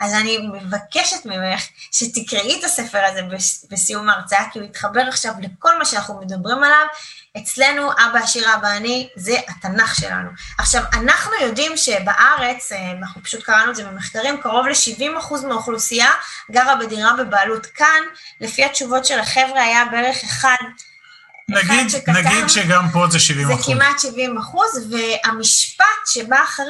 אז 0.01 0.15
אני 0.15 0.39
מבקשת 0.39 1.27
ממך 1.27 1.63
שתקראי 1.93 2.59
את 2.59 2.65
הספר 2.65 2.99
הזה 3.05 3.21
בסיום 3.71 4.09
ההרצאה, 4.09 4.45
כי 4.53 4.59
הוא 4.59 4.67
יתחבר 4.67 5.01
עכשיו 5.09 5.35
לכל 5.41 5.79
מה 5.79 5.85
שאנחנו 5.85 6.21
מדברים 6.21 6.57
עליו. 6.57 6.87
אצלנו, 7.39 7.93
אבא 7.93 8.19
עשיר, 8.23 8.55
אבא 8.55 8.69
אני, 8.69 9.09
זה 9.17 9.37
התנ"ך 9.49 9.95
שלנו. 10.01 10.29
עכשיו, 10.59 10.83
אנחנו 10.93 11.33
יודעים 11.43 11.77
שבארץ, 11.77 12.73
אה, 12.73 12.91
אנחנו 12.99 13.23
פשוט 13.23 13.43
קראנו 13.43 13.71
את 13.71 13.77
זה 13.77 13.85
במחקרים, 13.85 14.41
קרוב 14.41 14.67
ל-70% 14.67 15.47
מהאוכלוסייה 15.47 16.11
גרה 16.51 16.77
בדירה 16.77 17.13
בבעלות. 17.19 17.67
כאן, 17.67 18.03
לפי 18.41 18.65
התשובות 18.65 19.05
של 19.05 19.19
החבר'ה, 19.21 19.63
היה 19.63 19.85
בערך 19.91 20.25
אחד, 20.25 20.57
נגיד, 21.49 21.89
שכתב- 21.91 22.11
נגיד 22.13 22.49
שגם 22.49 22.89
פה 22.93 23.07
זה 23.11 23.19
70 23.21 23.47
זה 23.49 23.55
אחוז. 23.55 23.67
כמעט 23.75 23.99
70 24.01 24.39
אחוז, 24.39 24.93
והמשפט 24.93 25.85
שבא 26.07 26.43
אחרי, 26.45 26.67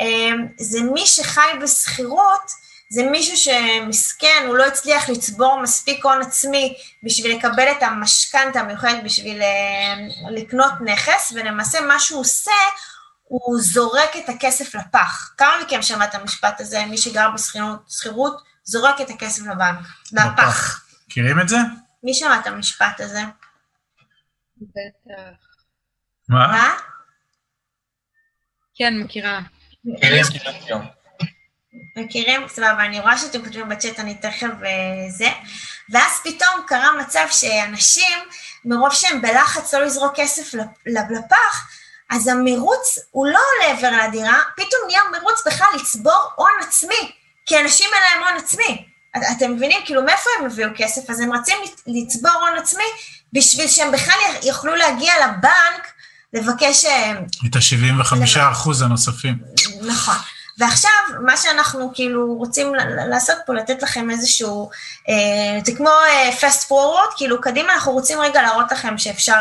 אה, 0.00 0.06
זה 0.60 0.78
מי 0.94 1.06
שחי 1.06 1.40
בשכירות, 1.62 2.50
זה 2.88 3.02
מישהו 3.10 3.36
שמסכן, 3.36 4.44
הוא 4.46 4.56
לא 4.56 4.66
הצליח 4.66 5.08
לצבור 5.08 5.60
מספיק 5.62 6.04
הון 6.04 6.22
עצמי 6.22 6.76
בשביל 7.02 7.36
לקבל 7.36 7.68
את 7.78 7.82
המשכנתה 7.82 8.60
המיוחדת 8.60 9.04
בשביל 9.04 9.42
אה, 9.42 9.94
לקנות 10.30 10.72
נכס, 10.84 11.32
ולמעשה 11.36 11.80
מה 11.80 12.00
שהוא 12.00 12.20
עושה, 12.20 12.52
הוא 13.22 13.58
זורק 13.60 14.16
את 14.16 14.28
הכסף 14.28 14.74
לפח. 14.74 15.34
כמה 15.38 15.52
מכם 15.62 15.82
שמע 15.82 16.04
את 16.04 16.14
המשפט 16.14 16.60
הזה, 16.60 16.86
מי 16.86 16.98
שגר 16.98 17.30
בשכירות, 17.34 17.80
שכירות, 17.88 18.42
זורק 18.64 19.00
את 19.00 19.10
הכסף 19.10 19.42
לבנק, 19.42 19.86
לפח. 20.12 20.86
מכירים 21.06 21.40
את 21.40 21.48
זה? 21.48 21.56
מי 22.02 22.14
שמע 22.14 22.38
את 22.38 22.46
המשפט 22.46 23.00
הזה? 23.00 23.20
בטח. 24.60 25.36
מה? 26.28 26.46
מה? 26.46 26.70
כן, 28.74 28.94
מכירה. 29.04 29.40
מכירים 29.84 30.24
כאילו, 30.64 30.78
מכירים? 31.96 32.48
סבבה, 32.48 32.84
אני 32.84 33.00
רואה 33.00 33.18
שאתם 33.18 33.44
כותבים 33.44 33.68
בצ'אט, 33.68 34.00
אני 34.00 34.14
תכף 34.14 34.42
אה, 34.64 34.70
זה. 35.10 35.28
ואז 35.90 36.10
פתאום 36.24 36.60
קרה 36.66 36.88
מצב 37.00 37.26
שאנשים, 37.30 38.18
מרוב 38.64 38.92
שהם 38.92 39.22
בלחץ 39.22 39.74
לא 39.74 39.80
לזרוק 39.84 40.12
כסף 40.16 40.54
לפ- 40.54 40.86
לפח, 41.10 41.66
אז 42.10 42.28
המרוץ 42.28 42.98
הוא 43.10 43.26
לא 43.26 43.40
לעבר 43.62 43.90
לדירה, 44.06 44.38
פתאום 44.56 44.80
נהיה 44.86 45.00
מרוץ 45.20 45.46
בכלל 45.46 45.66
לצבור 45.74 46.30
הון 46.36 46.50
עצמי, 46.68 47.12
כי 47.46 47.60
אנשים 47.60 47.86
אין 47.94 48.02
להם 48.02 48.28
הון 48.28 48.44
עצמי. 48.44 48.86
את- 49.16 49.22
אתם 49.36 49.52
מבינים? 49.52 49.78
כאילו, 49.84 50.02
מאיפה 50.02 50.30
הם 50.38 50.46
הביאו 50.46 50.68
כסף? 50.76 51.10
אז 51.10 51.20
הם 51.20 51.32
רצים 51.32 51.56
לצ- 51.64 51.82
לצבור 51.86 52.30
הון 52.32 52.58
עצמי 52.58 52.84
בשביל 53.32 53.68
שהם 53.68 53.92
בכלל 53.92 54.14
יוכלו 54.42 54.74
להגיע 54.74 55.12
לבנק 55.26 55.86
לבקש... 56.32 56.84
אה, 56.84 57.12
את 57.46 57.56
ה-75 57.56 58.14
אחוז 58.52 58.82
הנוספים. 58.82 59.38
נכון. 59.82 60.14
ועכשיו, 60.58 60.90
מה 61.20 61.36
שאנחנו 61.36 61.90
כאילו 61.94 62.34
רוצים 62.34 62.72
לעשות 63.10 63.36
פה, 63.46 63.54
לתת 63.54 63.82
לכם 63.82 64.10
איזשהו, 64.10 64.70
אה, 65.08 65.14
זה 65.64 65.72
כמו 65.76 65.88
אה, 65.88 66.30
fast 66.40 66.68
forward, 66.68 67.16
כאילו 67.16 67.40
קדימה, 67.40 67.72
אנחנו 67.72 67.92
רוצים 67.92 68.20
רגע 68.20 68.42
להראות 68.42 68.72
לכם 68.72 68.98
שאפשר 68.98 69.40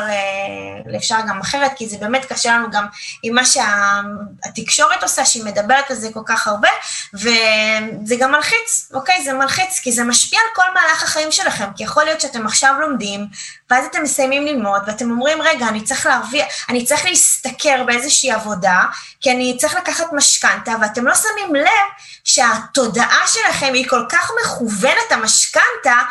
אה, 1.11 1.23
גם 1.27 1.39
אחרת, 1.39 1.71
כי 1.75 1.89
זה 1.89 1.97
באמת 1.97 2.25
קשה 2.25 2.55
לנו 2.55 2.71
גם 2.71 2.85
עם 3.23 3.35
מה 3.35 3.41
שהתקשורת 3.45 5.03
עושה, 5.03 5.25
שהיא 5.25 5.43
מדברת 5.43 5.91
על 5.91 5.97
זה 5.97 6.09
כל 6.13 6.23
כך 6.25 6.47
הרבה, 6.47 6.69
וזה 7.13 8.15
גם 8.19 8.31
מלחיץ, 8.31 8.91
אוקיי? 8.93 9.23
זה 9.23 9.33
מלחיץ, 9.33 9.79
כי 9.79 9.91
זה 9.91 10.03
משפיע 10.03 10.39
על 10.39 10.55
כל 10.55 10.73
מהלך 10.73 11.03
החיים 11.03 11.31
שלכם, 11.31 11.65
כי 11.75 11.83
יכול 11.83 12.03
להיות 12.03 12.21
שאתם 12.21 12.45
עכשיו 12.45 12.73
לומדים, 12.79 13.27
ואז 13.69 13.85
אתם 13.85 14.03
מסיימים 14.03 14.45
ללמוד, 14.45 14.81
ואתם 14.87 15.11
אומרים, 15.11 15.41
רגע, 15.41 15.67
אני 15.67 15.83
צריך 15.83 16.05
להרוויח, 16.05 16.47
אני 16.69 16.85
צריך 16.85 17.05
להשתכר 17.05 17.83
באיזושהי 17.85 18.31
עבודה, 18.31 18.81
כי 19.21 19.31
אני 19.31 19.57
צריך 19.59 19.75
לקחת 19.75 20.05
משכנתה, 20.13 20.71
ואתם 20.81 21.07
לא 21.07 21.15
שמים 21.15 21.55
לב 21.55 21.87
שהתודעה 22.23 23.21
שלכם 23.27 23.71
היא 23.73 23.89
כל 23.89 24.05
כך 24.09 24.31
מכוונת 24.43 25.11
המשכנתה, 25.11 26.01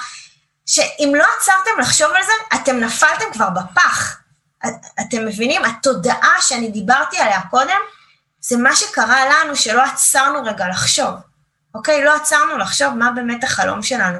שאם 0.67 1.13
לא 1.17 1.25
עצרתם 1.41 1.81
לחשוב 1.81 2.13
על 2.17 2.23
זה, 2.23 2.33
אתם 2.55 2.77
נפלתם 2.81 3.25
כבר 3.33 3.49
בפח. 3.51 4.19
את- 4.67 4.71
אתם 5.01 5.25
מבינים? 5.27 5.65
התודעה 5.65 6.35
שאני 6.41 6.69
דיברתי 6.71 7.19
עליה 7.19 7.41
קודם, 7.51 7.79
זה 8.41 8.57
מה 8.57 8.77
שקרה 8.77 9.25
לנו 9.29 9.57
שלא 9.57 9.83
עצרנו 9.83 10.43
רגע 10.45 10.69
לחשוב, 10.69 11.11
אוקיי? 11.75 12.05
לא 12.05 12.15
עצרנו 12.17 12.59
לחשוב 12.59 12.89
מה 12.95 13.11
באמת 13.11 13.45
החלום 13.45 13.83
שלנו. 13.83 14.19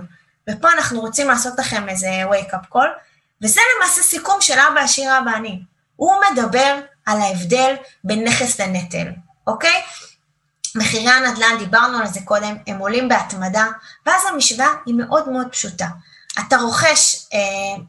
ופה 0.51 0.73
אנחנו 0.73 1.01
רוצים 1.01 1.29
לעשות 1.29 1.59
לכם 1.59 1.89
איזה 1.89 2.09
wake-up 2.31 2.75
call, 2.77 2.89
וזה 3.43 3.61
למעשה 3.77 4.03
סיכום 4.03 4.41
של 4.41 4.59
אבא 4.59 4.81
עשיר 4.81 5.19
אבא 5.19 5.31
אני. 5.37 5.61
הוא 5.97 6.15
מדבר 6.31 6.81
על 7.07 7.21
ההבדל 7.21 7.75
בין 8.05 8.25
נכס 8.29 8.61
לנטל, 8.61 9.07
אוקיי? 9.47 9.83
מחירי 10.75 11.11
הנדל"ן, 11.11 11.59
דיברנו 11.59 11.99
על 11.99 12.07
זה 12.07 12.21
קודם, 12.25 12.57
הם 12.67 12.79
עולים 12.79 13.09
בהתמדה, 13.09 13.67
ואז 14.07 14.23
המשוואה 14.29 14.69
היא 14.87 14.95
מאוד 14.95 15.29
מאוד 15.29 15.47
פשוטה. 15.51 15.87
אתה 16.41 16.57
רוכש, 16.57 17.27
אה, 17.35 17.41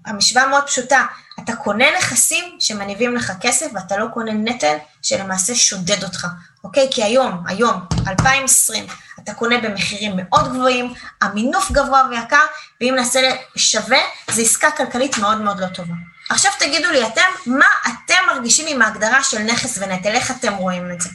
המשוואה 0.05 0.47
מאוד 0.47 0.63
פשוטה, 0.63 1.05
אתה 1.39 1.55
קונה 1.55 1.85
נכסים 1.97 2.57
שמניבים 2.59 3.15
לך 3.15 3.31
כסף 3.41 3.65
ואתה 3.73 3.97
לא 3.97 4.07
קונה 4.13 4.31
נטל 4.31 4.77
שלמעשה 5.01 5.55
שודד 5.55 6.03
אותך, 6.03 6.27
אוקיי? 6.63 6.87
כי 6.91 7.03
היום, 7.03 7.43
היום, 7.47 7.85
2020, 8.07 8.85
אתה 9.25 9.33
קונה 9.33 9.57
במחירים 9.57 10.11
מאוד 10.15 10.53
גבוהים, 10.53 10.93
המינוף 11.21 11.71
גבוה 11.71 12.07
ויקר, 12.09 12.45
ואם 12.81 12.93
נעשה 12.95 13.19
שווה, 13.55 13.99
זו 14.31 14.41
עסקה 14.41 14.71
כלכלית 14.71 15.17
מאוד 15.17 15.41
מאוד 15.41 15.59
לא 15.59 15.67
טובה. 15.67 15.93
עכשיו 16.29 16.51
תגידו 16.59 16.91
לי 16.91 17.07
אתם, 17.07 17.21
מה 17.45 17.65
אתם 17.87 18.15
מרגישים 18.27 18.65
עם 18.69 18.81
ההגדרה 18.81 19.23
של 19.23 19.37
נכס 19.37 19.77
ונטל, 19.81 20.11
איך 20.11 20.31
אתם 20.31 20.53
רואים 20.53 20.91
את 20.91 21.01
זה? 21.01 21.09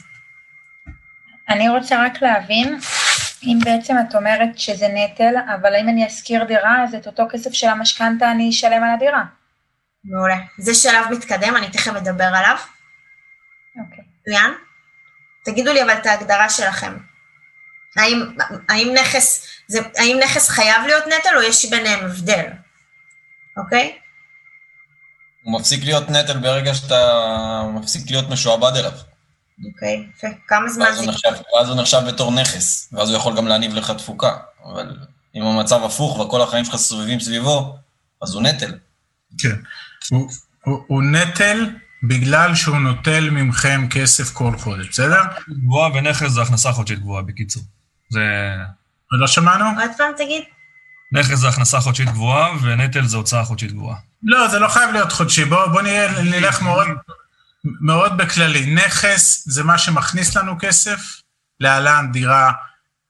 אני 1.49 1.69
רוצה 1.69 2.05
רק 2.05 2.21
להבין, 2.21 2.79
אם 3.43 3.59
בעצם 3.63 3.95
את 4.09 4.15
אומרת 4.15 4.59
שזה 4.59 4.87
נטל, 4.87 5.33
אבל 5.55 5.75
אם 5.75 5.89
אני 5.89 6.07
אשכיר 6.07 6.43
דירה, 6.43 6.83
אז 6.83 6.95
את 6.95 7.07
אותו 7.07 7.23
כסף 7.31 7.53
של 7.53 7.67
המשכנתה 7.67 8.31
אני 8.31 8.49
אשלם 8.49 8.83
על 8.83 8.93
הדירה. 8.95 9.23
מעולה. 10.03 10.37
זה 10.57 10.73
שלב 10.73 11.05
מתקדם, 11.11 11.55
אני 11.55 11.69
תכף 11.69 11.95
אדבר 11.95 12.23
עליו. 12.23 12.55
אוקיי. 13.79 14.03
מצוין. 14.21 14.51
תגידו 15.45 15.73
לי 15.73 15.83
אבל 15.83 15.93
את 15.93 16.05
ההגדרה 16.05 16.49
שלכם. 16.49 17.10
האם, 17.97 18.25
האם, 18.69 18.93
נכס, 19.01 19.47
זה, 19.67 19.79
האם 19.97 20.19
נכס 20.23 20.49
חייב 20.49 20.81
להיות 20.85 21.03
נטל 21.07 21.37
או 21.37 21.41
יש 21.41 21.65
ביניהם 21.65 22.05
הבדל? 22.05 22.45
אוקיי? 23.57 23.97
הוא 25.43 25.59
מפסיק 25.59 25.83
להיות 25.83 26.09
נטל 26.09 26.37
ברגע 26.37 26.75
שאתה 26.75 27.63
מפסיק 27.73 28.11
להיות 28.11 28.29
משועבד 28.29 28.71
אליו. 28.75 28.91
אוקיי, 29.65 30.07
יפה. 30.17 30.27
כמה 30.47 30.69
זמן 30.69 30.91
זה... 30.95 31.07
נחשב, 31.07 31.29
ואז 31.55 31.69
הוא 31.69 31.77
נחשב 31.81 32.01
בתור 32.07 32.31
נכס, 32.31 32.89
ואז 32.93 33.09
הוא 33.09 33.17
יכול 33.17 33.37
גם 33.37 33.47
להניב 33.47 33.73
לך 33.73 33.91
תפוקה. 33.91 34.37
אבל 34.65 34.97
אם 35.35 35.41
המצב 35.41 35.83
הפוך 35.83 36.19
וכל 36.19 36.41
החיים 36.41 36.65
שלך 36.65 36.75
סובבים 36.75 37.19
סביבו, 37.19 37.77
אז 38.21 38.33
הוא 38.33 38.41
נטל. 38.41 38.77
כן. 39.37 39.55
הוא, 40.09 40.29
הוא, 40.65 40.83
הוא 40.87 41.03
נטל 41.03 41.69
בגלל 42.03 42.55
שהוא 42.55 42.77
נוטל 42.77 43.29
ממכם 43.29 43.87
כסף 43.89 44.33
כל 44.33 44.57
חודש, 44.57 44.89
בסדר? 44.89 45.21
גבוהה 45.49 45.91
ונכס 45.93 46.31
זה 46.31 46.41
הכנסה 46.41 46.71
חודשית 46.71 46.99
גבוהה, 46.99 47.23
בקיצור. 47.23 47.63
זה... 48.11 48.21
לא 49.11 49.27
שמענו? 49.27 49.65
עוד 49.65 49.91
פעם 49.97 50.11
תגיד. 50.17 50.43
נכס 51.11 51.35
זה 51.35 51.47
הכנסה 51.47 51.79
חודשית 51.79 52.09
גבוהה, 52.09 52.49
ונטל 52.61 53.05
זה 53.05 53.17
הוצאה 53.17 53.43
חודשית 53.43 53.71
גבוהה. 53.71 53.97
לא, 54.23 54.47
זה 54.47 54.59
לא 54.59 54.67
חייב 54.67 54.91
להיות 54.91 55.11
חודשי. 55.11 55.45
בוא, 55.45 55.65
בוא 55.65 55.81
נהיה, 55.81 56.21
נלך 56.21 56.61
מאוד, 56.61 56.87
מאוד 57.81 58.17
בכללי. 58.17 58.75
נכס 58.75 59.43
זה 59.47 59.63
מה 59.63 59.77
שמכניס 59.77 60.37
לנו 60.37 60.55
כסף, 60.59 60.99
להלן 61.59 62.11
דירה 62.11 62.51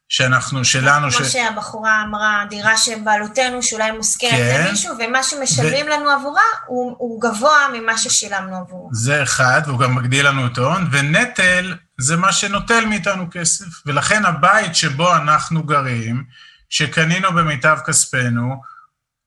שאנחנו, 0.09 0.65
שלנו, 0.65 1.11
ש... 1.11 1.15
כמו 1.15 1.25
שהבחורה 1.25 2.03
אמרה, 2.03 2.43
דירה 2.49 2.77
שבעלותנו, 2.77 3.63
שאולי 3.63 3.91
מושכרת 3.91 4.31
כן. 4.31 4.65
למישהו, 4.67 4.95
ומה 4.99 5.23
שמשלמים 5.23 5.87
לנו 5.87 6.09
עבורה 6.09 6.41
הוא, 6.67 6.95
הוא 6.97 7.21
גבוה 7.21 7.67
ממה 7.73 7.97
ששילמנו 7.97 8.55
עבורו. 8.55 8.89
זה 8.93 9.23
אחד, 9.23 9.61
והוא 9.65 9.79
גם 9.79 9.95
מגדיל 9.95 10.27
לנו 10.27 10.47
את 10.47 10.57
ההון, 10.57 10.87
ונטל 10.91 11.75
זה 12.01 12.17
מה 12.17 12.33
שנוטל 12.33 12.85
מאיתנו 12.85 13.27
כסף. 13.31 13.65
ולכן 13.85 14.25
הבית 14.25 14.75
שבו 14.75 15.15
אנחנו 15.15 15.63
גרים, 15.63 16.23
שקנינו 16.69 17.33
במיטב 17.33 17.77
כספנו, 17.85 18.61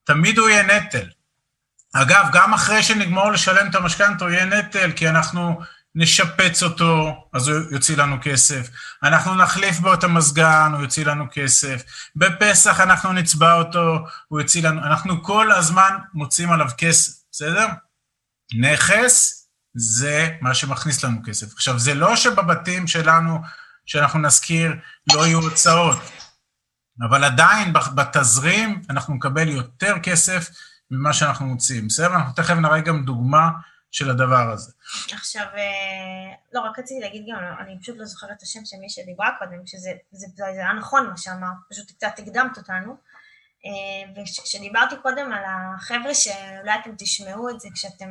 תמיד 0.04 0.38
הוא 0.38 0.49
יהיה 0.49 0.62
נטל. 0.62 1.07
אגב, 1.93 2.26
גם 2.33 2.54
אחרי 2.54 2.83
שנגמור 2.83 3.33
לשלם 3.33 3.71
את 3.71 3.75
המשכנתה 3.75 4.25
הוא 4.25 4.33
יהיה 4.33 4.45
נטל, 4.45 4.93
כי 4.93 5.09
אנחנו 5.09 5.61
נשפץ 5.95 6.62
אותו, 6.62 7.25
אז 7.33 7.49
הוא 7.49 7.61
יוציא 7.71 7.97
לנו 7.97 8.16
כסף. 8.23 8.69
אנחנו 9.02 9.35
נחליף 9.35 9.78
בו 9.78 9.95
את 9.95 10.04
המזגן, 10.04 10.71
הוא 10.75 10.83
יוציא 10.83 11.04
לנו 11.04 11.26
כסף. 11.33 11.83
בפסח 12.16 12.81
אנחנו 12.81 13.12
נצבע 13.12 13.54
אותו, 13.54 13.99
הוא 14.28 14.40
יוציא 14.40 14.62
לנו... 14.62 14.85
אנחנו 14.85 15.23
כל 15.23 15.52
הזמן 15.52 15.97
מוצאים 16.14 16.52
עליו 16.52 16.69
כסף, 16.78 17.12
בסדר? 17.33 17.66
נכס 18.59 19.43
זה 19.75 20.28
מה 20.40 20.54
שמכניס 20.54 21.04
לנו 21.04 21.21
כסף. 21.26 21.52
עכשיו, 21.52 21.78
זה 21.78 21.95
לא 21.95 22.16
שבבתים 22.16 22.87
שלנו, 22.87 23.38
שאנחנו 23.87 24.19
נזכיר, 24.19 24.73
לא 25.14 25.26
יהיו 25.26 25.40
הוצאות, 25.40 25.99
אבל 27.09 27.25
עדיין 27.25 27.73
בתזרים 27.95 28.83
אנחנו 28.90 29.14
נקבל 29.14 29.49
יותר 29.49 29.95
כסף 30.02 30.50
ממה 30.90 31.12
שאנחנו 31.12 31.47
מוצאים. 31.47 31.88
בסדר? 31.88 32.14
אנחנו 32.14 32.33
תכף 32.33 32.54
נראה 32.54 32.81
גם 32.81 33.04
דוגמה 33.04 33.50
של 33.90 34.11
הדבר 34.11 34.50
הזה. 34.52 34.73
עכשיו, 35.12 35.47
אה, 35.57 36.35
לא, 36.52 36.61
רק 36.61 36.78
רציתי 36.78 37.00
להגיד 37.00 37.25
גם, 37.28 37.38
אני 37.61 37.81
פשוט 37.81 37.97
לא 37.99 38.04
זוכרת 38.04 38.31
את 38.37 38.43
השם 38.43 38.61
של 38.64 38.76
מי 38.81 38.90
שדיברה 38.90 39.31
קודם, 39.38 39.66
שזה 39.66 39.90
זה, 40.12 40.26
זה 40.37 40.47
היה 40.47 40.73
נכון 40.73 41.07
מה 41.07 41.16
שאמרת, 41.16 41.57
פשוט 41.71 41.90
קצת 41.90 42.19
הקדמת 42.19 42.57
אותנו. 42.57 42.97
אה, 43.66 44.23
וכשדיברתי 44.23 44.95
קודם 45.02 45.33
על 45.33 45.43
החבר'ה 45.47 46.14
שאולי 46.14 46.75
אתם 46.81 46.90
תשמעו 46.99 47.50
את 47.50 47.61
זה 47.61 47.69
כשאתם, 47.75 48.09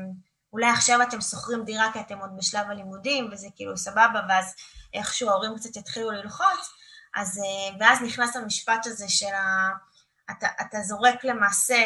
אולי 0.54 0.70
עכשיו 0.70 1.02
אתם 1.02 1.22
שוכרים 1.22 1.66
דירה 1.66 1.94
כי 1.94 2.00
אתם 2.00 2.18
עוד 2.18 2.38
בשלב 2.38 2.70
הלימודים, 2.70 3.30
וזה 3.32 3.48
כאילו 3.56 3.78
סבבה, 3.78 4.22
ואז 4.30 4.56
איכשהו 4.94 5.30
ההורים 5.30 5.56
קצת 5.56 5.76
יתחילו 5.76 6.12
ללחוץ, 6.12 6.74
אז, 7.16 7.40
אה, 7.40 7.78
ואז 7.80 8.02
נכנס 8.02 8.36
המשפט 8.36 8.86
הזה 8.86 9.10
של 9.10 9.34
ה... 9.34 9.70
אתה, 10.32 10.48
אתה 10.62 10.82
זורק 10.82 11.24
למעשה 11.24 11.84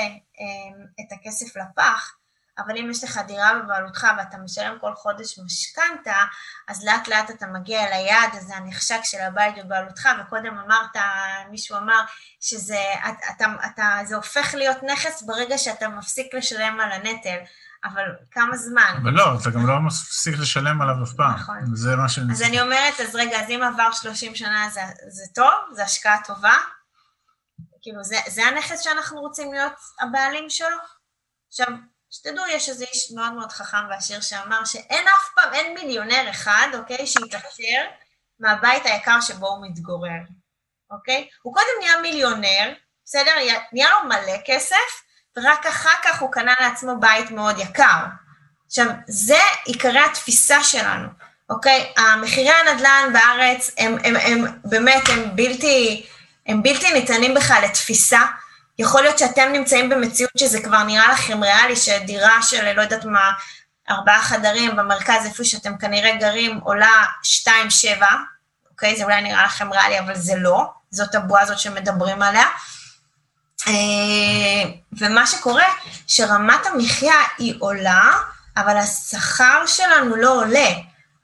את 0.99 1.11
הכסף 1.11 1.57
לפח, 1.57 2.17
אבל 2.59 2.77
אם 2.77 2.91
יש 2.91 3.03
לך 3.03 3.19
דירה 3.27 3.59
בבעלותך 3.59 4.07
ואתה 4.17 4.37
משלם 4.37 4.77
כל 4.81 4.95
חודש 4.95 5.39
משכנתה, 5.39 6.23
אז 6.67 6.85
לאט 6.85 7.07
לאט 7.07 7.31
אתה 7.31 7.47
מגיע 7.47 7.87
אל 7.87 7.93
היעד 7.93 8.29
הזה 8.33 8.55
הנחשק 8.55 8.99
של 9.03 9.21
הבית 9.21 9.55
בבעלותך, 9.57 10.09
וקודם 10.19 10.57
אמרת, 10.57 11.05
מישהו 11.49 11.77
אמר 11.77 12.01
שזה 12.39 12.79
אתה, 13.09 13.27
אתה, 13.35 13.45
אתה, 13.65 14.15
הופך 14.15 14.53
להיות 14.53 14.77
נכס 14.83 15.21
ברגע 15.21 15.57
שאתה 15.57 15.87
מפסיק 15.87 16.33
לשלם 16.33 16.79
על 16.79 16.91
הנטל. 16.91 17.37
אבל 17.93 18.03
כמה 18.31 18.57
זמן? 18.57 18.99
אבל 19.03 19.11
לא, 19.11 19.23
אתה 19.41 19.49
גם 19.49 19.67
לא 19.67 19.79
מפסיק 19.79 20.35
לשלם 20.39 20.81
עליו 20.81 20.95
אף 21.03 21.13
פעם. 21.13 21.33
נכון. 21.33 21.75
זה 21.75 21.95
מה 21.95 22.09
שאני... 22.09 22.33
אז 22.33 22.41
אני 22.41 22.61
אומרת, 22.61 22.99
אז 22.99 23.15
רגע, 23.15 23.39
אז 23.39 23.49
אם 23.49 23.63
עבר 23.63 23.91
30 23.91 24.35
שנה 24.35 24.69
זה, 24.69 24.81
זה 25.07 25.23
טוב? 25.35 25.53
זה 25.73 25.83
השקעה 25.83 26.17
טובה? 26.25 26.55
כאילו, 27.81 28.03
זה, 28.03 28.17
זה 28.27 28.45
הנכס 28.45 28.79
שאנחנו 28.79 29.21
רוצים 29.21 29.53
להיות 29.53 29.73
הבעלים 30.01 30.49
שלו? 30.49 30.77
עכשיו, 31.47 31.67
שתדעו, 32.09 32.45
יש 32.47 32.69
איזה 32.69 32.85
איש 32.93 33.11
מאוד 33.15 33.33
מאוד 33.33 33.51
חכם 33.51 33.87
ועשיר 33.89 34.21
שאמר 34.21 34.65
שאין 34.65 35.07
אף 35.07 35.29
פעם, 35.35 35.53
אין 35.53 35.73
מיליונר 35.73 36.29
אחד, 36.29 36.67
אוקיי, 36.73 37.07
שהתעשר 37.07 37.81
מהבית 38.39 38.85
היקר 38.85 39.21
שבו 39.21 39.47
הוא 39.47 39.67
מתגורר, 39.67 40.21
אוקיי? 40.91 41.29
הוא 41.41 41.53
קודם 41.53 41.67
נהיה 41.79 42.01
מיליונר, 42.01 42.73
בסדר? 43.05 43.31
נהיה 43.73 43.89
לו 43.89 44.09
מלא 44.09 44.37
כסף, 44.45 45.06
ורק 45.37 45.65
אחר 45.65 45.89
כך 46.03 46.21
הוא 46.21 46.31
קנה 46.31 46.53
לעצמו 46.59 46.99
בית 46.99 47.31
מאוד 47.31 47.59
יקר. 47.59 48.05
עכשיו, 48.67 48.85
זה 49.07 49.37
עיקרי 49.65 49.99
התפיסה 49.99 50.63
שלנו, 50.63 51.07
אוקיי? 51.49 51.93
המחירי 51.97 52.51
הנדל"ן 52.51 53.13
בארץ 53.13 53.71
הם, 53.77 53.97
הם, 54.03 54.15
הם, 54.15 54.45
באמת, 54.65 55.01
הם 55.09 55.35
בלתי, 55.35 56.05
הם 56.47 56.63
בלתי 56.63 56.93
ניתנים 56.93 57.33
בכלל 57.33 57.61
לתפיסה. 57.63 58.21
יכול 58.79 59.01
להיות 59.01 59.19
שאתם 59.19 59.49
נמצאים 59.53 59.89
במציאות 59.89 60.31
שזה 60.37 60.61
כבר 60.61 60.83
נראה 60.83 61.11
לכם 61.11 61.43
ריאלי, 61.43 61.75
שדירה 61.75 62.41
של 62.41 62.73
לא 62.73 62.81
יודעת 62.81 63.05
מה, 63.05 63.31
ארבעה 63.89 64.21
חדרים 64.21 64.75
במרכז, 64.75 65.25
איפה 65.25 65.43
שאתם 65.43 65.77
כנראה 65.77 66.15
גרים, 66.15 66.59
עולה 66.63 67.05
שתיים 67.23 67.69
שבע, 67.69 68.09
אוקיי? 68.71 68.95
זה 68.95 69.03
אולי 69.03 69.21
נראה 69.21 69.45
לכם 69.45 69.73
ריאלי, 69.73 69.99
אבל 69.99 70.15
זה 70.15 70.33
לא, 70.35 70.65
זאת 70.91 71.15
הבועה 71.15 71.41
הזאת 71.41 71.59
שמדברים 71.59 72.21
עליה. 72.21 72.45
אה, 73.67 73.73
ומה 74.99 75.27
שקורה, 75.27 75.65
שרמת 76.07 76.65
המחיה 76.65 77.15
היא 77.37 77.53
עולה, 77.59 78.11
אבל 78.57 78.77
השכר 78.77 79.65
שלנו 79.67 80.15
לא 80.15 80.41
עולה. 80.41 80.69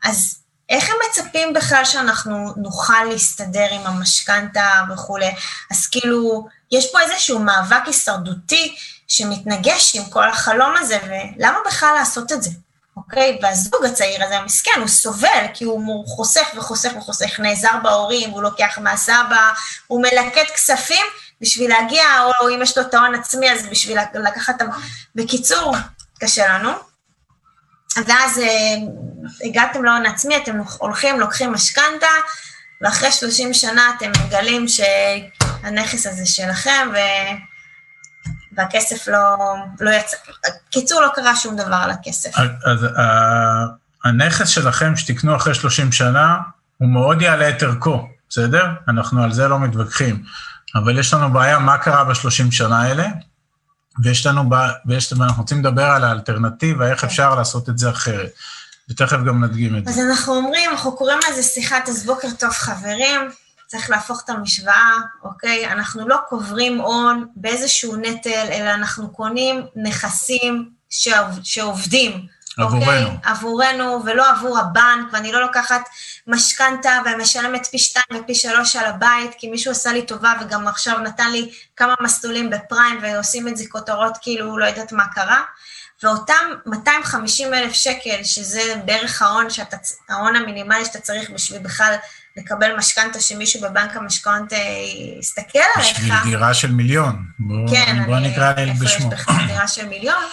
אז 0.03 0.37
איך 0.69 0.89
הם 0.89 0.95
מצפים 1.09 1.53
בכלל 1.53 1.85
שאנחנו 1.85 2.53
נוכל 2.57 3.03
להסתדר 3.09 3.67
עם 3.71 3.81
המשכנתה 3.87 4.83
וכולי? 4.93 5.31
אז 5.71 5.87
כאילו, 5.87 6.47
יש 6.71 6.91
פה 6.91 7.01
איזשהו 7.01 7.39
מאבק 7.39 7.81
הישרדותי 7.85 8.75
שמתנגש 9.07 9.95
עם 9.95 10.05
כל 10.05 10.29
החלום 10.29 10.73
הזה, 10.79 10.97
ולמה 11.03 11.57
בכלל 11.65 11.95
לעשות 11.99 12.31
את 12.31 12.43
זה? 12.43 12.49
אוקיי? 12.97 13.39
והזוג 13.41 13.85
הצעיר 13.85 14.25
הזה, 14.25 14.37
המסכן, 14.37 14.79
הוא 14.79 14.87
סובל, 14.87 15.45
כי 15.53 15.63
הוא 15.63 16.07
חוסך 16.07 16.47
וחוסך 16.55 16.91
וחוסך, 16.97 17.39
נעזר 17.39 17.77
בהורים, 17.83 18.29
הוא 18.29 18.43
לוקח 18.43 18.77
מהסבא, 18.81 19.51
הוא 19.88 20.01
מלקט 20.01 20.51
כספים 20.55 21.05
בשביל 21.43 21.69
להגיע, 21.69 22.03
או 22.41 22.49
אם 22.49 22.60
יש 22.62 22.77
לו 22.77 22.84
את 22.84 22.93
ההון 22.93 23.15
עצמי, 23.15 23.51
אז 23.51 23.67
בשביל 23.71 23.97
לקחת... 24.13 24.62
בקיצור, 25.15 25.75
קשה 26.19 26.47
לנו. 26.47 26.71
ואז 28.08 28.39
אה, 28.39 28.75
הגעתם 29.45 29.84
להון 29.84 30.06
עצמי, 30.06 30.38
אתם 30.38 30.56
הולכים, 30.77 31.19
לוקחים 31.19 31.53
משכנתה, 31.53 32.08
ואחרי 32.82 33.12
30 33.12 33.53
שנה 33.53 33.91
אתם 33.97 34.12
מגלים 34.25 34.65
שהנכס 34.67 36.08
הזה 36.08 36.25
שלכם, 36.25 36.89
ו... 36.93 36.97
והכסף 38.58 39.08
לא, 39.08 39.38
לא 39.79 39.89
יצא, 39.89 40.17
קיצור, 40.69 41.01
לא 41.01 41.08
קרה 41.15 41.36
שום 41.36 41.56
דבר 41.56 41.75
על 41.75 41.91
הכסף. 41.91 42.29
אז 42.65 42.86
הנכס 44.03 44.49
שלכם 44.49 44.95
שתקנו 44.95 45.36
אחרי 45.36 45.56
30 45.56 45.91
שנה, 45.91 46.38
הוא 46.77 46.89
מאוד 46.89 47.21
יעלה 47.21 47.49
את 47.49 47.63
ערכו, 47.63 48.08
בסדר? 48.29 48.65
אנחנו 48.88 49.23
על 49.23 49.34
זה 49.34 49.47
לא 49.47 49.60
מתווכחים. 49.60 50.23
אבל 50.75 50.99
יש 50.99 51.13
לנו 51.13 51.33
בעיה, 51.33 51.59
מה 51.59 51.77
קרה 51.77 52.03
בשלושים 52.03 52.51
שנה 52.51 52.81
האלה? 52.81 53.07
ויש 54.03 54.25
לנו, 54.25 54.49
ויש, 54.86 55.13
ואנחנו 55.13 55.41
רוצים 55.41 55.59
לדבר 55.59 55.86
על 55.86 56.03
האלטרנטיבה, 56.03 56.91
איך 56.91 57.03
אפשר 57.03 57.36
לעשות 57.36 57.69
את 57.69 57.77
זה 57.77 57.89
אחרת. 57.89 58.31
ותכף 58.89 59.17
גם 59.27 59.43
נדגים 59.43 59.75
את 59.77 59.86
זה. 59.86 59.91
אז 59.91 59.99
אנחנו 59.99 60.36
אומרים, 60.36 60.69
אנחנו 60.71 60.95
קוראים 60.95 61.19
לזה 61.29 61.43
שיחת 61.43 61.89
אז 61.89 62.05
בוקר 62.05 62.27
טוב 62.39 62.49
חברים, 62.49 63.21
צריך 63.67 63.89
להפוך 63.89 64.21
את 64.25 64.29
המשוואה, 64.29 64.95
אוקיי? 65.23 65.71
אנחנו 65.71 66.07
לא 66.07 66.17
קוברים 66.29 66.81
הון 66.81 67.27
באיזשהו 67.36 67.95
נטל, 67.95 68.47
אלא 68.51 68.73
אנחנו 68.73 69.09
קונים 69.09 69.65
נכסים 69.75 70.69
שעובד, 70.89 71.43
שעובדים. 71.45 72.27
עבורנו. 72.57 72.81
אוקיי? 72.81 73.17
עבורנו, 73.23 74.01
ולא 74.05 74.29
עבור 74.29 74.59
הבנק, 74.59 75.07
ואני 75.13 75.31
לא 75.31 75.41
לוקחת 75.41 75.81
משכנתה 76.27 76.99
ומשלמת 77.05 77.65
פי 77.65 77.79
שתיים 77.79 78.23
ופי 78.23 78.35
שלוש 78.35 78.75
על 78.75 78.85
הבית, 78.85 79.31
כי 79.37 79.47
מישהו 79.47 79.71
עשה 79.71 79.93
לי 79.93 80.05
טובה 80.05 80.33
וגם 80.41 80.67
עכשיו 80.67 80.99
נתן 80.99 81.31
לי 81.31 81.51
כמה 81.75 81.93
מסלולים 82.01 82.49
בפריים, 82.49 82.99
ועושים 83.01 83.47
את 83.47 83.57
זה 83.57 83.63
כותרות 83.69 84.17
כאילו 84.21 84.57
לא 84.57 84.65
יודעת 84.65 84.91
מה 84.91 85.07
קרה. 85.07 85.41
ואותם 86.03 86.33
250 86.65 87.53
אלף 87.53 87.73
שקל, 87.73 88.23
שזה 88.23 88.61
בערך 88.85 89.21
ההון, 89.21 89.49
שאתה, 89.49 89.77
ההון 90.09 90.35
המינימלי 90.35 90.85
שאתה 90.85 90.99
צריך 90.99 91.29
בשביל 91.29 91.59
בכלל 91.59 91.95
לקבל 92.37 92.77
משכנתה 92.77 93.19
שמישהו 93.19 93.61
בבנק 93.61 93.95
המשכנתה 93.95 94.55
יסתכל 95.19 95.59
עליך. 95.75 95.97
בשביל 95.97 96.13
דירה 96.23 96.53
של 96.53 96.71
מיליון. 96.71 97.25
בוא, 97.39 97.69
כן, 97.71 98.03
בוא 98.05 98.17
אני, 98.17 98.31
נקרא 98.31 98.53
לילד 98.53 98.69
איפה 98.69 98.85
בשמו. 98.85 99.07
יש 99.13 99.19
בכלל 99.19 99.47
דירה 99.47 99.67
של 99.67 99.87
מיליון? 99.87 100.23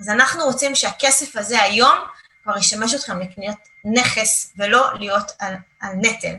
אז 0.00 0.08
אנחנו 0.08 0.44
רוצים 0.44 0.74
שהכסף 0.74 1.36
הזה 1.36 1.62
היום 1.62 1.98
כבר 2.44 2.58
ישמש 2.58 2.94
אתכם 2.94 3.20
לקניית 3.20 3.58
נכס 3.84 4.52
ולא 4.58 4.90
להיות 4.98 5.32
על, 5.38 5.54
על 5.80 5.92
נטל. 5.94 6.34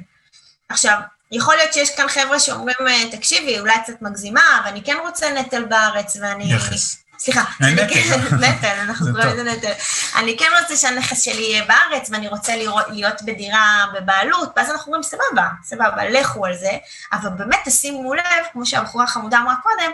עכשיו, 0.70 0.98
יכול 1.32 1.56
להיות 1.56 1.74
שיש 1.74 1.96
כאן 1.96 2.08
חבר'ה 2.10 2.40
שאומרים, 2.40 3.10
תקשיבי, 3.12 3.60
אולי 3.60 3.74
קצת 3.84 4.02
מגזימה, 4.02 4.62
ואני 4.66 4.84
כן 4.84 4.96
רוצה 5.06 5.32
נטל 5.32 5.66
בארץ, 5.66 6.18
ואני... 6.22 6.54
נכס. 6.54 6.98
סליחה, 7.20 7.40
אה, 7.62 7.68
אני 7.68 7.94
כן? 7.94 8.20
נטל, 8.46 8.80
אנחנו 8.80 9.06
קוראים. 9.12 9.28
לזה 9.30 9.44
נטל. 9.44 9.72
אני 10.16 10.38
כן 10.38 10.52
רוצה 10.62 10.78
שהנכס 10.78 11.22
שלי 11.22 11.42
יהיה 11.42 11.66
בארץ, 11.66 12.10
ואני 12.12 12.28
רוצה 12.28 12.56
לראות, 12.56 12.86
להיות 12.90 13.22
בדירה 13.22 13.86
בבעלות, 13.94 14.54
ואז 14.56 14.72
אנחנו 14.72 14.86
אומרים, 14.86 15.04
סבבה, 15.04 15.48
סבבה, 15.64 16.10
לכו 16.10 16.46
על 16.46 16.54
זה, 16.58 16.72
אבל 17.14 17.30
באמת 17.30 17.60
תשימו 17.66 18.14
לב, 18.14 18.24
כמו 18.54 18.66
שהבחורה 18.66 19.04
החמודה 19.06 19.38
אמרה 19.38 19.56
קודם, 19.64 19.92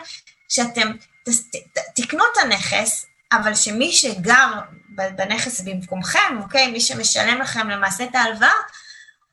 שאתם 0.50 0.92
תס- 1.30 1.44
ת- 1.52 1.78
ת- 1.78 2.02
תקנו 2.02 2.24
את 2.32 2.38
הנכס, 2.44 3.06
אבל 3.32 3.56
שמי 3.56 3.92
שגר 3.94 4.48
בנכס 4.90 5.62
במקומכם, 5.62 6.38
אוקיי, 6.42 6.68
מי 6.68 6.82
שמשלם 6.82 7.42
לכם 7.42 7.70
למעשה 7.70 8.04
את 8.04 8.16
ההלוואה, 8.16 8.54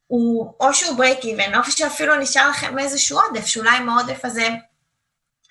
הוא 0.07 0.55
או 0.61 0.75
שהוא 0.75 0.97
ברייק 0.97 1.25
איבן, 1.25 1.55
או 1.55 1.71
שאפילו 1.71 2.17
נשאר 2.17 2.51
לכם 2.51 2.79
איזשהו 2.79 3.21
עודף, 3.21 3.47
שאולי 3.47 3.77
עם 3.77 3.89
העודף 3.89 4.25
הזה 4.25 4.49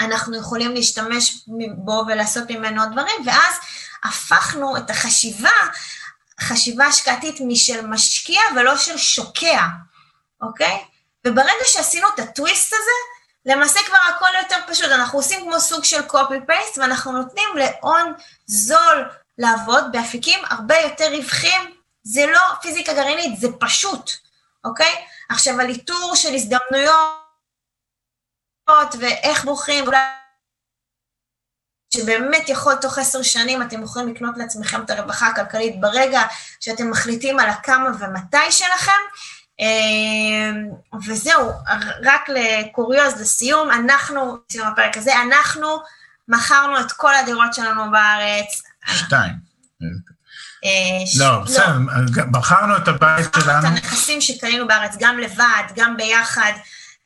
אנחנו 0.02 0.38
יכולים 0.38 0.74
להשתמש 0.74 1.46
בו 1.76 2.04
ולעשות 2.08 2.52
ממנו 2.52 2.82
דברים, 2.92 3.16
ואז 3.26 3.56
הפכנו 4.04 4.78
את 4.78 4.90
החשיבה, 4.90 5.52
חשיבה 6.42 6.86
השקעתית 6.86 7.36
משל 7.48 7.88
משקיע 7.88 8.42
ולא 8.56 8.78
של 8.78 8.98
שוקע, 8.98 9.66
אוקיי? 10.42 10.84
וברגע 11.26 11.66
שעשינו 11.66 12.08
את 12.16 12.20
הטוויסט 12.20 12.74
הזה, 12.74 13.17
למעשה 13.48 13.80
כבר 13.88 13.98
הכל 14.16 14.30
יותר 14.42 14.58
פשוט, 14.68 14.86
אנחנו 14.86 15.20
עושים 15.20 15.42
כמו 15.42 15.60
סוג 15.60 15.84
של 15.84 16.02
copy-paste, 16.08 16.80
ואנחנו 16.80 17.12
נותנים 17.12 17.50
להון 17.56 18.14
זול 18.46 19.10
לעבוד 19.38 19.84
באפיקים 19.92 20.40
הרבה 20.46 20.76
יותר 20.76 21.06
רווחים, 21.12 21.78
זה 22.04 22.26
לא 22.26 22.42
פיזיקה 22.62 22.94
גרעינית, 22.94 23.40
זה 23.40 23.48
פשוט, 23.60 24.12
אוקיי? 24.66 25.06
עכשיו, 25.30 25.60
על 25.60 25.70
איתור 25.70 26.16
של 26.16 26.34
הזדמנויות, 26.34 26.96
ואיך 29.00 29.46
בוחרים, 29.46 29.86
שבאמת 31.94 32.50
יכול 32.50 32.76
תוך 32.76 32.98
עשר 32.98 33.24
שנים 33.24 33.62
אתם 33.62 33.84
יכולים 33.84 34.08
לקנות 34.08 34.38
לעצמכם 34.38 34.84
את 34.84 34.90
הרווחה 34.90 35.28
הכלכלית 35.28 35.82
ברגע 35.82 36.22
שאתם 36.60 36.90
מחליטים 36.90 37.40
על 37.40 37.50
הכמה 37.50 37.90
ומתי 38.00 38.52
שלכם. 38.52 39.02
אה, 39.62 40.52
וזהו, 41.08 41.52
רק 42.04 42.30
לקוריוז, 42.30 43.22
לסיום, 43.22 43.72
אנחנו, 43.72 44.38
סיום 44.52 44.68
הפרק 44.68 44.98
הזה, 44.98 45.12
אנחנו 45.22 45.68
מכרנו 46.28 46.80
את 46.80 46.92
כל 46.92 47.16
הדירות 47.16 47.54
שלנו 47.54 47.92
בארץ. 47.92 48.64
שתיים. 48.86 49.34
אה, 50.66 50.70
לא, 51.20 51.40
בסדר, 51.40 51.78
לא. 52.16 52.24
בחרנו 52.32 52.78
את 52.78 52.88
הבית 52.88 53.26
שלנו. 53.34 53.60
בחרנו 53.60 53.78
את 53.78 53.84
הנכסים 53.84 54.22
שקנינו 54.22 54.68
בארץ, 54.68 54.96
גם 55.00 55.20
לבד, 55.20 55.64
גם 55.76 55.98
ביחד, 55.98 56.52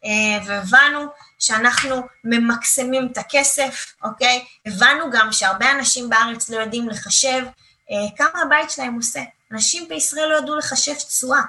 אה, 0.05 0.45
והבנו 0.45 1.07
שאנחנו 1.39 2.07
ממקסמים 2.23 3.09
את 3.11 3.17
הכסף, 3.17 3.93
אוקיי? 4.03 4.45
הבנו 4.65 5.11
גם 5.11 5.31
שהרבה 5.31 5.71
אנשים 5.71 6.09
בארץ 6.09 6.49
לא 6.49 6.57
יודעים 6.57 6.89
לחשב 6.89 7.43
כמה 8.17 8.41
הבית 8.45 8.69
שלהם 8.69 8.93
עושה. 8.93 9.21
אנשים 9.51 9.89
בישראל 9.89 10.29
לא 10.29 10.37
ידעו 10.37 10.57
לחשב 10.57 10.93
תשואה. 10.93 11.41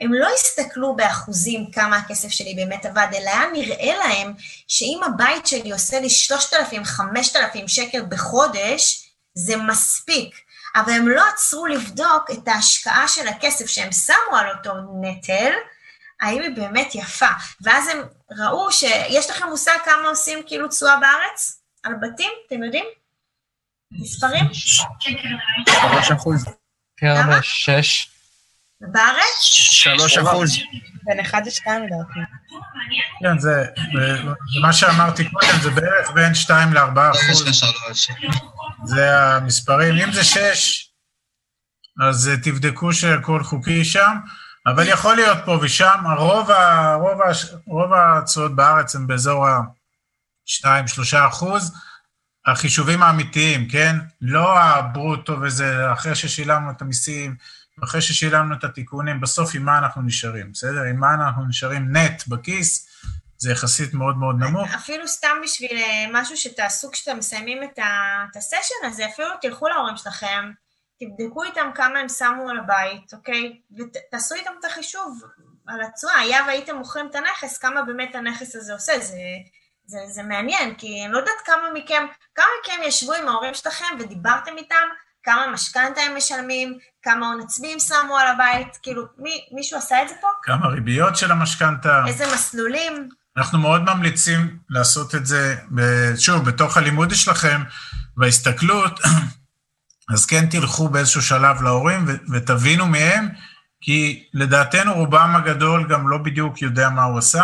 הם 0.00 0.14
לא 0.14 0.28
הסתכלו 0.34 0.96
באחוזים 0.96 1.70
כמה 1.70 1.96
הכסף 1.96 2.28
שלי 2.28 2.54
באמת 2.54 2.86
עבד, 2.86 3.06
אלא 3.14 3.30
היה 3.30 3.46
נראה 3.52 3.96
להם 3.96 4.34
שאם 4.68 5.00
הבית 5.06 5.46
שלי 5.46 5.72
עושה 5.72 6.00
לי 6.00 6.10
3,000, 6.10 6.84
5,000 6.84 7.68
שקל 7.68 8.02
בחודש, 8.08 9.10
זה 9.34 9.56
מספיק. 9.56 10.40
אבל 10.76 10.92
הם 10.92 11.08
לא 11.08 11.22
עצרו 11.34 11.66
לבדוק 11.66 12.30
את 12.32 12.48
ההשקעה 12.48 13.08
של 13.08 13.28
הכסף 13.28 13.66
שהם 13.66 13.92
שמו 13.92 14.36
על 14.36 14.50
אותו 14.50 14.72
נטל, 15.02 15.52
האם 16.20 16.42
היא 16.42 16.56
באמת 16.56 16.94
יפה. 16.94 17.28
ואז 17.60 17.88
הם 17.88 17.98
ראו 18.30 18.72
שיש 18.72 19.30
לכם 19.30 19.48
מושג 19.48 19.78
כמה 19.84 20.08
עושים 20.08 20.42
כאילו 20.46 20.68
תשואה 20.68 20.96
בארץ? 20.96 21.62
על 21.82 21.92
בתים? 22.02 22.30
אתם 22.46 22.62
יודעים? 22.62 22.84
מספרים? 23.92 24.44
שלוש 25.68 26.10
אחוז. 26.10 26.44
כמה? 26.96 27.42
שש. 27.42 28.15
בארץ? 28.80 29.40
שלוש 29.40 30.18
אחוז. 30.18 30.56
בין 31.02 31.20
אחד 31.20 31.46
לשתיים 31.46 31.82
לדעתי. 31.82 32.20
כן, 33.22 33.38
זה, 33.38 33.66
מה 34.62 34.72
שאמרתי 34.72 35.30
קודם, 35.30 35.60
זה 35.62 35.70
בערך 35.70 36.10
בין 36.10 36.34
שתיים 36.34 36.72
לארבעה 36.72 37.10
אחוז. 37.10 37.62
זה 38.84 39.20
המספרים. 39.20 39.94
אם 39.94 40.12
זה 40.12 40.24
שש, 40.24 40.90
אז 42.08 42.30
תבדקו 42.42 42.92
שהכל 42.92 43.42
חוקי 43.42 43.84
שם, 43.84 44.16
אבל 44.66 44.88
יכול 44.88 45.16
להיות 45.16 45.38
פה 45.44 45.58
ושם, 45.62 46.04
הרוב, 46.06 46.50
הרוב, 46.50 47.20
רוב 47.66 47.92
התשואות 47.92 48.56
בארץ 48.56 48.94
הם 48.94 49.06
באזור 49.06 49.46
ה-2-3 49.46 51.28
אחוז. 51.28 51.74
החישובים 52.46 53.02
האמיתיים, 53.02 53.68
כן? 53.68 53.96
לא 54.20 54.58
הברוטו 54.58 55.40
וזה, 55.40 55.92
אחרי 55.92 56.14
ששילמנו 56.14 56.70
את 56.70 56.82
המיסים, 56.82 57.36
אחרי 57.84 58.02
ששילמנו 58.02 58.54
את 58.54 58.64
התיקונים, 58.64 59.20
בסוף 59.20 59.54
עם 59.54 59.64
מה 59.64 59.78
אנחנו 59.78 60.02
נשארים, 60.02 60.52
בסדר? 60.52 60.82
עם 60.90 61.00
מה 61.00 61.14
אנחנו 61.14 61.46
נשארים 61.48 61.96
נט 61.96 62.26
בכיס, 62.28 62.88
זה 63.38 63.52
יחסית 63.52 63.94
מאוד 63.94 64.16
מאוד 64.16 64.36
נמוך. 64.38 64.74
אפילו 64.74 65.08
סתם 65.08 65.36
בשביל 65.42 65.76
אה, 65.76 66.06
משהו 66.12 66.36
שתעשו 66.36 66.90
כשאתם 66.90 67.18
מסיימים 67.18 67.62
את 67.62 68.36
הסשן 68.36 68.86
הזה, 68.86 69.06
אפילו 69.06 69.28
תלכו 69.40 69.68
להורים 69.68 69.96
שלכם, 69.96 70.50
תבדקו 71.00 71.42
איתם 71.42 71.70
כמה 71.74 71.98
הם 71.98 72.08
שמו 72.08 72.50
על 72.50 72.58
הבית, 72.58 73.14
אוקיי? 73.14 73.60
ותעשו 73.78 74.34
איתם 74.34 74.50
את 74.60 74.64
החישוב 74.64 75.22
על 75.66 75.80
התשואה. 75.82 76.18
היה 76.18 76.44
והייתם 76.46 76.76
מוכרים 76.76 77.06
את 77.10 77.14
הנכס, 77.14 77.58
כמה 77.58 77.82
באמת 77.82 78.14
הנכס 78.14 78.56
הזה 78.56 78.72
עושה. 78.72 78.92
זה, 79.00 79.16
זה, 79.86 79.98
זה 80.08 80.22
מעניין, 80.22 80.74
כי 80.74 81.04
אני 81.04 81.12
לא 81.12 81.18
יודעת 81.18 81.40
כמה 81.44 81.70
מכם, 81.74 82.06
כמה 82.34 82.46
מכם 82.62 82.82
ישבו 82.84 83.12
עם 83.12 83.28
ההורים 83.28 83.54
שלכם 83.54 83.96
ודיברתם 83.98 84.56
איתם 84.56 84.86
כמה 85.26 85.46
משכנתה 85.46 86.00
הם 86.00 86.16
משלמים, 86.16 86.78
כמה 87.06 87.26
הון 87.26 87.40
עצמי 87.40 87.72
הם 87.72 87.78
שמו 87.78 88.16
על 88.16 88.26
הבית, 88.26 88.78
כאילו, 88.82 89.02
מי, 89.18 89.30
מישהו 89.52 89.78
עשה 89.78 90.02
את 90.02 90.08
זה 90.08 90.14
פה? 90.20 90.26
כמה 90.42 90.66
ריביות 90.66 91.16
של 91.16 91.32
המשכנתה. 91.32 92.04
איזה 92.06 92.24
מסלולים? 92.34 93.08
אנחנו 93.36 93.58
מאוד 93.58 93.82
ממליצים 93.82 94.58
לעשות 94.70 95.14
את 95.14 95.26
זה, 95.26 95.56
שוב, 96.18 96.44
בתוך 96.44 96.76
הלימוד 96.76 97.14
שלכם, 97.14 97.62
בהסתכלות, 98.16 99.00
אז 100.14 100.26
כן 100.26 100.46
תלכו 100.46 100.88
באיזשהו 100.88 101.22
שלב 101.22 101.62
להורים 101.62 102.06
ותבינו 102.32 102.86
מהם, 102.86 103.28
כי 103.80 104.28
לדעתנו 104.34 104.94
רובם 104.94 105.36
הגדול 105.36 105.86
גם 105.88 106.08
לא 106.08 106.18
בדיוק 106.18 106.62
יודע 106.62 106.90
מה 106.90 107.02
הוא 107.02 107.18
עשה. 107.18 107.42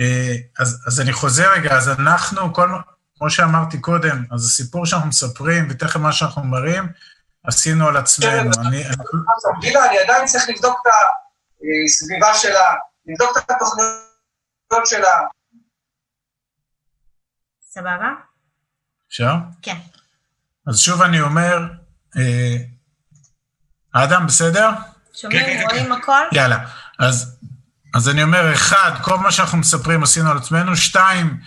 אה, 0.00 0.34
אז, 0.58 0.82
אז 0.86 1.00
אני 1.00 1.12
חוזר 1.12 1.52
רגע, 1.52 1.76
אז 1.76 1.88
אנחנו, 1.88 2.52
כל, 2.52 2.70
כמו 3.18 3.30
שאמרתי 3.30 3.78
קודם, 3.78 4.24
אז 4.30 4.44
הסיפור 4.44 4.86
שאנחנו 4.86 5.08
מספרים, 5.08 5.66
ותכף 5.70 5.96
מה 5.96 6.12
שאנחנו 6.12 6.44
מראים, 6.44 6.88
עשינו 7.44 7.88
על 7.88 7.96
עצמנו. 7.96 8.52
כן, 8.52 8.60
אני... 8.66 8.84
גילה, 9.60 9.86
אני 9.88 9.98
עדיין 9.98 10.26
צריך 10.26 10.48
לבדוק 10.48 10.80
את 10.82 10.92
הסביבה 11.86 12.34
שלה, 12.34 12.74
לבדוק 13.06 13.38
את 13.38 13.50
התוכניות 13.50 14.86
שלה. 14.86 15.26
סבבה? 17.60 18.08
אפשר? 19.08 19.34
כן. 19.62 19.76
אז 20.66 20.78
שוב 20.78 21.02
אני 21.02 21.20
אומר, 21.20 21.58
אה, 22.16 22.56
אדם, 23.92 24.26
בסדר? 24.26 24.70
שומעים, 25.14 25.44
כן, 25.44 25.58
כן, 25.58 25.76
רואים 25.76 25.92
הכל? 25.92 26.22
יאללה. 26.32 26.58
אז, 26.98 27.38
אז 27.94 28.08
אני 28.08 28.22
אומר, 28.22 28.52
אחד, 28.52 28.90
כל 29.02 29.18
מה 29.18 29.32
שאנחנו 29.32 29.58
מספרים 29.58 30.02
עשינו 30.02 30.30
על 30.30 30.36
עצמנו, 30.36 30.76
שתיים, 30.76 31.40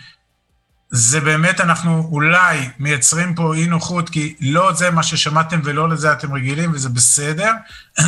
זה 0.90 1.20
באמת, 1.20 1.60
אנחנו 1.60 2.08
אולי 2.12 2.68
מייצרים 2.78 3.34
פה 3.34 3.54
אי 3.54 3.66
נוחות, 3.66 4.10
כי 4.10 4.34
לא 4.40 4.72
זה 4.72 4.90
מה 4.90 5.02
ששמעתם 5.02 5.60
ולא 5.64 5.88
לזה 5.88 6.12
אתם 6.12 6.34
רגילים, 6.34 6.72
וזה 6.72 6.88
בסדר. 6.88 7.52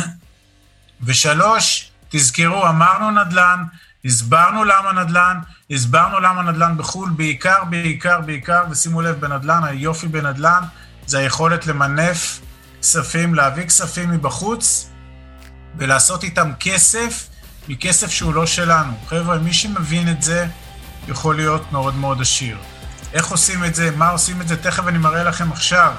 ושלוש, 1.03 1.91
תזכרו, 2.09 2.67
אמרנו 2.67 3.11
נדל"ן, 3.11 3.63
הסברנו 4.05 4.63
למה 4.63 5.03
נדל"ן, 5.03 5.37
הסברנו 5.71 6.19
למה 6.19 6.41
נדל"ן 6.41 6.77
בחו"ל, 6.77 7.09
בעיקר, 7.09 7.63
בעיקר, 7.69 8.21
בעיקר, 8.21 8.63
ושימו 8.71 9.01
לב, 9.01 9.19
בנדל"ן, 9.19 9.63
היופי 9.63 10.07
בנדל"ן, 10.07 10.63
זה 11.07 11.19
היכולת 11.19 11.67
למנף 11.67 12.39
כספים, 12.81 13.35
להביא 13.35 13.63
כספים 13.63 14.11
מבחוץ, 14.11 14.89
ולעשות 15.77 16.23
איתם 16.23 16.51
כסף, 16.59 17.27
מכסף 17.67 18.11
שהוא 18.11 18.33
לא 18.33 18.45
שלנו. 18.45 18.93
חבר'ה, 19.07 19.37
מי 19.37 19.53
שמבין 19.53 20.09
את 20.09 20.21
זה, 20.21 20.47
יכול 21.07 21.35
להיות 21.35 21.71
מאוד 21.71 21.95
מאוד 21.95 22.21
עשיר. 22.21 22.57
איך 23.13 23.27
עושים 23.27 23.65
את 23.65 23.75
זה, 23.75 23.91
מה 23.91 24.09
עושים 24.09 24.41
את 24.41 24.47
זה, 24.47 24.57
תכף 24.57 24.87
אני 24.87 24.97
מראה 24.97 25.23
לכם 25.23 25.51
עכשיו 25.51 25.93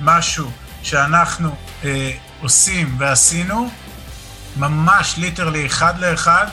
משהו 0.00 0.50
שאנחנו 0.82 1.54
אה, 1.84 2.12
עושים 2.40 2.94
ועשינו, 2.98 3.70
ממש 4.56 5.14
ליטרלי 5.18 5.66
אחד 5.66 5.98
לאחד, 5.98 6.46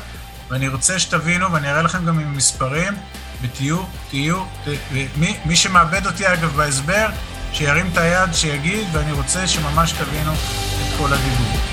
ואני 0.49 0.67
רוצה 0.67 0.99
שתבינו, 0.99 1.51
ואני 1.51 1.71
אראה 1.71 1.81
לכם 1.81 2.05
גם 2.05 2.19
עם 2.19 2.37
מספרים, 2.37 2.93
ותהיו, 3.41 3.83
תהיו, 4.09 4.43
ת, 4.43 4.67
מי, 5.15 5.37
מי 5.45 5.55
שמאבד 5.55 6.05
אותי 6.05 6.33
אגב 6.33 6.55
בהסבר, 6.55 7.07
שירים 7.53 7.89
את 7.91 7.97
היד, 7.97 8.33
שיגיד, 8.33 8.87
ואני 8.91 9.11
רוצה 9.11 9.47
שממש 9.47 9.91
תבינו 9.91 10.33
את 10.33 10.97
כל 10.97 11.13
הדיבור. 11.13 11.72